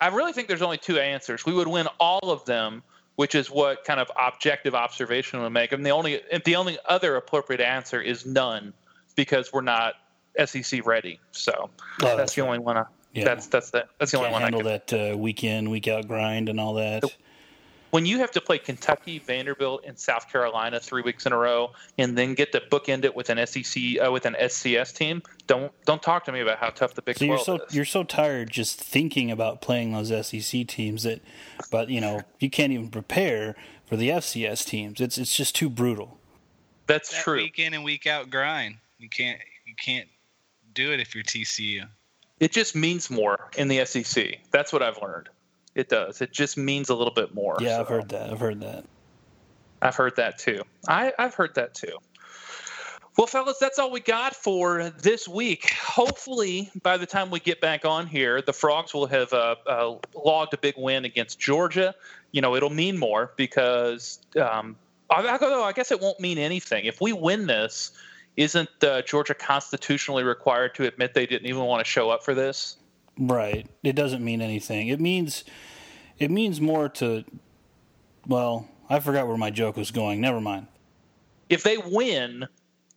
I 0.00 0.08
really 0.08 0.32
think 0.32 0.48
there's 0.48 0.62
only 0.62 0.78
two 0.78 0.98
answers. 0.98 1.46
We 1.46 1.52
would 1.52 1.68
win 1.68 1.86
all 1.98 2.30
of 2.30 2.44
them, 2.44 2.82
which 3.16 3.34
is 3.34 3.50
what 3.50 3.84
kind 3.84 3.98
of 4.00 4.10
objective 4.20 4.74
observation 4.74 5.40
would 5.40 5.50
make. 5.50 5.72
And 5.72 5.84
the 5.84 5.90
only 5.90 6.20
if 6.30 6.44
the 6.44 6.56
only 6.56 6.78
other 6.86 7.16
appropriate 7.16 7.60
answer 7.60 8.00
is 8.00 8.26
none, 8.26 8.72
because 9.14 9.52
we're 9.52 9.62
not 9.62 9.94
SEC 10.44 10.84
ready. 10.86 11.18
So 11.32 11.70
Oh, 12.02 12.16
that's 12.16 12.34
the 12.34 12.42
only 12.42 12.58
one. 12.58 12.76
I, 12.76 12.84
Yeah. 13.14 13.24
That's 13.24 13.46
that's 13.46 13.70
the 13.70 13.86
that's 13.98 14.10
the 14.10 14.18
only 14.18 14.30
Can't 14.30 14.32
one 14.34 14.42
I 14.42 14.44
handle 14.44 14.60
can. 14.60 14.82
that 14.86 15.12
uh, 15.14 15.16
week 15.16 15.42
in, 15.44 15.70
week 15.70 15.88
out 15.88 16.06
grind 16.06 16.48
and 16.48 16.60
all 16.60 16.74
that. 16.74 17.04
When 17.96 18.04
you 18.04 18.18
have 18.18 18.30
to 18.32 18.42
play 18.42 18.58
Kentucky, 18.58 19.20
Vanderbilt, 19.20 19.84
and 19.86 19.98
South 19.98 20.30
Carolina 20.30 20.78
three 20.78 21.00
weeks 21.00 21.24
in 21.24 21.32
a 21.32 21.38
row, 21.38 21.72
and 21.96 22.14
then 22.18 22.34
get 22.34 22.52
to 22.52 22.60
bookend 22.60 23.06
it 23.06 23.16
with 23.16 23.30
an 23.30 23.46
SEC 23.46 23.82
uh, 24.04 24.12
with 24.12 24.26
an 24.26 24.36
FCS 24.38 24.94
team, 24.94 25.22
don't 25.46 25.72
don't 25.86 26.02
talk 26.02 26.26
to 26.26 26.32
me 26.32 26.40
about 26.40 26.58
how 26.58 26.68
tough 26.68 26.92
the 26.92 27.00
Big 27.00 27.16
So 27.16 27.24
you're 27.24 27.36
Twelve 27.38 27.60
so 27.60 27.64
is. 27.64 27.74
you're 27.74 27.86
so 27.86 28.04
tired 28.04 28.50
just 28.50 28.78
thinking 28.78 29.30
about 29.30 29.62
playing 29.62 29.92
those 29.94 30.08
SEC 30.26 30.66
teams 30.66 31.04
that, 31.04 31.22
but 31.70 31.88
you 31.88 32.02
know 32.02 32.20
you 32.38 32.50
can't 32.50 32.70
even 32.70 32.90
prepare 32.90 33.56
for 33.86 33.96
the 33.96 34.10
FCS 34.10 34.66
teams. 34.66 35.00
It's 35.00 35.16
it's 35.16 35.34
just 35.34 35.54
too 35.56 35.70
brutal. 35.70 36.18
that's 36.86 37.08
That 37.12 37.22
true. 37.24 37.36
week 37.38 37.58
in 37.58 37.72
and 37.72 37.82
week 37.82 38.06
out 38.06 38.28
grind. 38.28 38.76
You 38.98 39.08
can't 39.08 39.40
you 39.64 39.74
can't 39.74 40.08
do 40.74 40.92
it 40.92 41.00
if 41.00 41.14
you're 41.14 41.24
TCU. 41.24 41.88
it 42.40 42.52
just 42.52 42.76
means 42.76 43.08
more 43.08 43.48
in 43.56 43.68
the 43.68 43.82
SEC. 43.86 44.36
That's 44.50 44.70
what 44.70 44.82
I've 44.82 45.00
learned. 45.00 45.30
It 45.76 45.90
does. 45.90 46.22
It 46.22 46.32
just 46.32 46.56
means 46.56 46.88
a 46.88 46.94
little 46.94 47.12
bit 47.12 47.34
more. 47.34 47.56
Yeah, 47.60 47.78
I've 47.80 47.88
heard 47.88 48.08
that. 48.08 48.30
I've 48.32 48.40
heard 48.40 48.60
that. 48.62 48.84
I've 49.82 49.94
heard 49.94 50.16
that 50.16 50.38
too. 50.38 50.62
I, 50.88 51.12
I've 51.18 51.34
heard 51.34 51.54
that 51.56 51.74
too. 51.74 51.98
Well, 53.18 53.26
fellas, 53.26 53.58
that's 53.58 53.78
all 53.78 53.90
we 53.90 54.00
got 54.00 54.34
for 54.34 54.90
this 55.02 55.28
week. 55.28 55.70
Hopefully, 55.70 56.70
by 56.82 56.96
the 56.96 57.04
time 57.06 57.30
we 57.30 57.40
get 57.40 57.60
back 57.60 57.84
on 57.84 58.06
here, 58.06 58.40
the 58.42 58.52
Frogs 58.54 58.94
will 58.94 59.06
have 59.06 59.32
uh, 59.34 59.56
uh, 59.66 59.94
logged 60.14 60.54
a 60.54 60.58
big 60.58 60.74
win 60.78 61.04
against 61.04 61.38
Georgia. 61.38 61.94
You 62.32 62.40
know, 62.40 62.56
it'll 62.56 62.70
mean 62.70 62.98
more 62.98 63.32
because, 63.36 64.18
um, 64.40 64.76
I- 65.10 65.26
although 65.28 65.62
I 65.64 65.72
guess 65.72 65.90
it 65.92 66.00
won't 66.00 66.20
mean 66.20 66.38
anything. 66.38 66.86
If 66.86 67.00
we 67.02 67.12
win 67.12 67.46
this, 67.46 67.92
isn't 68.36 68.68
uh, 68.82 69.02
Georgia 69.02 69.34
constitutionally 69.34 70.24
required 70.24 70.74
to 70.76 70.86
admit 70.86 71.12
they 71.14 71.26
didn't 71.26 71.46
even 71.48 71.64
want 71.64 71.84
to 71.84 71.90
show 71.90 72.10
up 72.10 72.22
for 72.22 72.34
this? 72.34 72.76
Right. 73.18 73.66
It 73.82 73.94
doesn't 73.94 74.24
mean 74.24 74.42
anything. 74.42 74.88
It 74.88 75.00
means 75.00 75.44
it 76.18 76.30
means 76.30 76.60
more 76.60 76.88
to 76.90 77.24
well, 78.26 78.68
I 78.90 79.00
forgot 79.00 79.26
where 79.28 79.36
my 79.36 79.50
joke 79.50 79.76
was 79.76 79.90
going. 79.90 80.20
Never 80.20 80.40
mind. 80.40 80.66
if 81.48 81.62
they 81.62 81.78
win, 81.78 82.46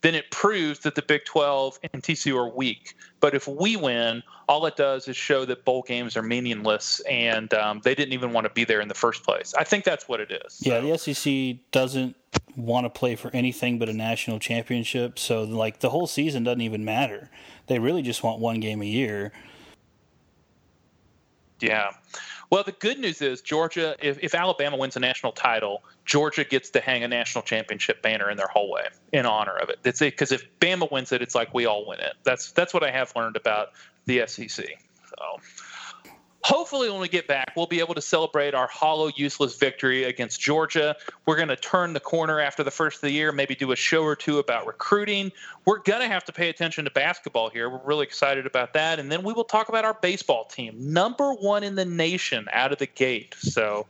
then 0.02 0.16
it 0.16 0.32
proves 0.32 0.80
that 0.80 0.96
the 0.96 1.02
Big 1.02 1.26
12 1.26 1.80
and 1.94 2.02
TCU 2.02 2.36
are 2.38 2.50
weak. 2.50 2.96
But 3.20 3.36
if 3.36 3.48
we 3.48 3.76
win, 3.76 4.24
all 4.48 4.66
it 4.66 4.76
does 4.76 5.08
is 5.08 5.18
show 5.18 5.46
that 5.46 5.66
bowl 5.66 5.84
games 5.84 6.16
are 6.18 6.24
meaningless 6.24 7.00
and 7.02 7.54
um, 7.54 7.82
they 7.84 7.94
didn't 7.94 8.14
even 8.14 8.32
want 8.34 8.46
to 8.46 8.54
be 8.54 8.64
there 8.64 8.80
in 8.82 8.88
the 8.88 8.94
first 8.96 9.24
place. 9.24 9.54
I 9.58 9.64
think 9.64 9.84
that's 9.84 10.08
what 10.08 10.20
it 10.20 10.32
is. 10.46 10.66
Yeah, 10.66 10.80
the 10.80 10.98
SEC 10.98 11.58
doesn't 11.72 12.16
want 12.56 12.86
to 12.86 12.90
play 12.90 13.16
for 13.16 13.30
anything 13.36 13.78
but 13.78 13.90
a 13.90 13.94
national 13.94 14.40
championship, 14.40 15.20
so 15.20 15.44
like 15.44 15.80
the 15.80 15.90
whole 15.90 16.08
season 16.08 16.44
doesn't 16.44 16.62
even 16.62 16.84
matter. 16.84 17.30
They 17.68 17.78
really 17.78 18.02
just 18.02 18.24
want 18.24 18.40
one 18.40 18.60
game 18.60 18.82
a 18.82 18.86
year. 18.86 19.32
Yeah. 21.60 21.91
Well, 22.50 22.63
the 22.63 22.72
good 22.72 22.98
news 23.00 23.22
is 23.22 23.41
Georgia. 23.41 23.95
If, 24.02 24.17
if 24.24 24.34
Alabama 24.34 24.78
wins 24.78 24.95
a 24.95 25.00
national 25.00 25.34
title, 25.34 25.84
Georgia 26.06 26.43
gets 26.43 26.72
to 26.72 26.82
hang 26.82 27.04
a 27.04 27.08
national 27.08 27.43
championship 27.43 28.02
banner 28.02 28.30
in 28.30 28.38
their 28.38 28.48
hallway 28.48 28.88
in 29.13 29.26
honor 29.26 29.56
of 29.56 29.69
it. 29.69 29.80
That's 29.84 30.02
it. 30.02 30.13
Because 30.13 30.32
if 30.32 30.48
Bama 30.60 30.91
wins 30.91 31.12
it, 31.12 31.22
it's 31.22 31.36
like 31.36 31.54
we 31.54 31.65
all 31.67 31.88
win 31.88 32.00
it. 32.00 32.13
That's 32.24 32.52
that's 32.52 32.74
what 32.74 32.84
I 32.84 32.89
have 32.91 33.13
learned 33.15 33.36
about 33.36 33.69
the 34.06 34.26
SEC. 34.26 34.50
So 34.50 35.39
hopefully 36.50 36.90
when 36.90 37.00
we 37.00 37.08
get 37.08 37.28
back 37.28 37.54
we'll 37.56 37.68
be 37.68 37.80
able 37.80 37.94
to 37.94 38.02
celebrate 38.02 38.56
our 38.56 38.68
hollow 38.68 39.12
useless 39.16 39.56
victory 39.56 40.06
against 40.06 40.42
georgia. 40.42 40.96
We're 41.28 41.36
going 41.36 41.50
to 41.50 41.56
turn 41.56 41.94
the 41.94 42.00
corner 42.00 42.40
after 42.40 42.64
the 42.64 42.72
first 42.72 42.98
of 42.98 43.02
the 43.02 43.12
year 43.12 43.32
maybe 43.32 43.54
do 43.54 43.72
a 43.72 43.76
show 43.76 44.04
or 44.04 44.16
two 44.16 44.40
about 44.40 44.66
recruiting. 44.66 45.32
We're 45.66 45.78
going 45.78 46.02
to 46.02 46.08
have 46.08 46.26
to 46.26 46.32
pay 46.32 46.50
attention 46.50 46.86
to 46.86 46.92
basketball 46.92 47.52
here. 47.52 47.70
We're 47.70 47.86
really 47.86 48.04
excited 48.04 48.48
about 48.48 48.74
that. 48.74 48.98
And 48.98 49.12
then 49.12 49.22
we 49.22 49.32
will 49.32 49.44
talk 49.44 49.70
about 49.70 49.86
our 49.86 49.94
baseball 49.94 50.46
team 50.46 50.76
number 50.76 51.34
one 51.34 51.64
in 51.64 51.76
the 51.76 51.86
nation 51.86 52.48
out 52.52 52.72
of 52.72 52.80
the 52.80 52.88
gate. 52.88 53.36
So 53.38 53.86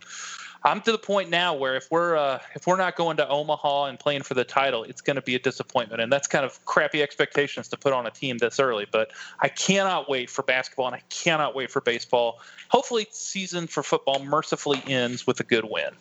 I'm 0.63 0.81
to 0.81 0.91
the 0.91 0.97
point 0.97 1.29
now 1.29 1.53
where 1.53 1.75
if 1.75 1.89
we're 1.89 2.17
uh, 2.17 2.39
if 2.53 2.67
we're 2.67 2.77
not 2.77 2.95
going 2.95 3.17
to 3.17 3.27
Omaha 3.27 3.85
and 3.85 3.99
playing 3.99 4.23
for 4.23 4.33
the 4.33 4.43
title, 4.43 4.83
it's 4.83 5.01
going 5.01 5.15
to 5.15 5.21
be 5.21 5.35
a 5.35 5.39
disappointment, 5.39 6.01
and 6.01 6.11
that's 6.11 6.27
kind 6.27 6.43
of 6.43 6.63
crappy 6.65 7.01
expectations 7.01 7.69
to 7.69 7.77
put 7.77 7.93
on 7.93 8.05
a 8.05 8.11
team 8.11 8.37
this 8.39 8.59
early. 8.59 8.85
But 8.91 9.11
I 9.39 9.47
cannot 9.47 10.09
wait 10.09 10.29
for 10.29 10.43
basketball, 10.43 10.87
and 10.87 10.95
I 10.95 11.03
cannot 11.09 11.55
wait 11.55 11.71
for 11.71 11.79
baseball. 11.79 12.41
Hopefully, 12.69 13.07
season 13.11 13.67
for 13.67 13.83
football 13.83 14.23
mercifully 14.23 14.83
ends 14.85 15.25
with 15.25 15.39
a 15.39 15.45
good 15.45 15.65
win. 15.65 15.91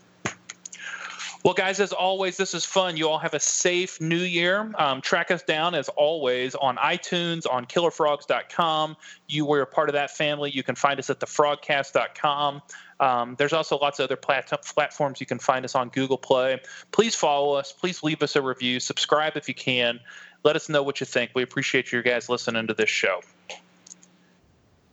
Well, 1.45 1.55
guys, 1.55 1.79
as 1.79 1.93
always, 1.93 2.37
this 2.37 2.53
is 2.53 2.65
fun. 2.65 2.97
You 2.97 3.09
all 3.09 3.19
have 3.19 3.33
a 3.33 3.41
safe 3.41 4.01
new 4.01 4.17
year. 4.17 4.73
Um, 4.77 5.01
track 5.01 5.31
us 5.31 5.43
down, 5.43 5.75
as 5.75 5.89
always, 5.91 6.57
on 6.57 6.77
iTunes, 6.77 7.45
on 7.51 7.65
killerfrogs.com. 7.65 8.97
You 9.29 9.47
were 9.47 9.61
a 9.61 9.67
part 9.67 9.89
of 9.89 9.93
that 9.93 10.11
family. 10.11 10.51
You 10.51 10.65
can 10.65 10.75
find 10.75 10.99
us 10.99 11.11
at 11.11 11.21
thefrogcast.com. 11.21 12.63
Um, 13.01 13.37
there's 13.39 13.53
also 13.53 13.79
lots 13.79 14.01
of 14.01 14.05
other 14.05 14.17
plat- 14.17 14.51
platforms 14.65 15.21
you 15.21 15.27
can 15.27 15.39
find 15.39 15.65
us 15.65 15.77
on 15.77 15.91
Google 15.91 16.19
Play. 16.19 16.61
Please 16.91 17.15
follow 17.15 17.55
us. 17.55 17.73
Please 17.73 18.03
leave 18.03 18.21
us 18.23 18.35
a 18.35 18.43
review. 18.43 18.81
Subscribe 18.81 19.37
if 19.37 19.49
you 19.49 19.55
can. 19.55 20.01
Let 20.43 20.57
us 20.57 20.69
know 20.69 20.83
what 20.83 20.99
you 20.99 21.07
think. 21.07 21.31
We 21.35 21.43
appreciate 21.45 21.93
you 21.93 22.03
guys 22.03 22.29
listening 22.29 22.67
to 22.67 22.75
this 22.75 22.91
show. 22.91 23.21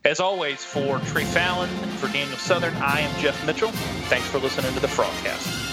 As 0.04 0.20
always, 0.20 0.64
for 0.64 1.00
Trey 1.00 1.24
Fallon, 1.24 1.70
for 1.98 2.08
Daniel 2.08 2.38
Southern, 2.38 2.76
I 2.76 3.00
am 3.00 3.20
Jeff 3.20 3.44
Mitchell. 3.48 3.72
Thanks 4.08 4.28
for 4.28 4.38
listening 4.38 4.72
to 4.76 4.80
the 4.80 4.88
Frogcast. 4.88 5.65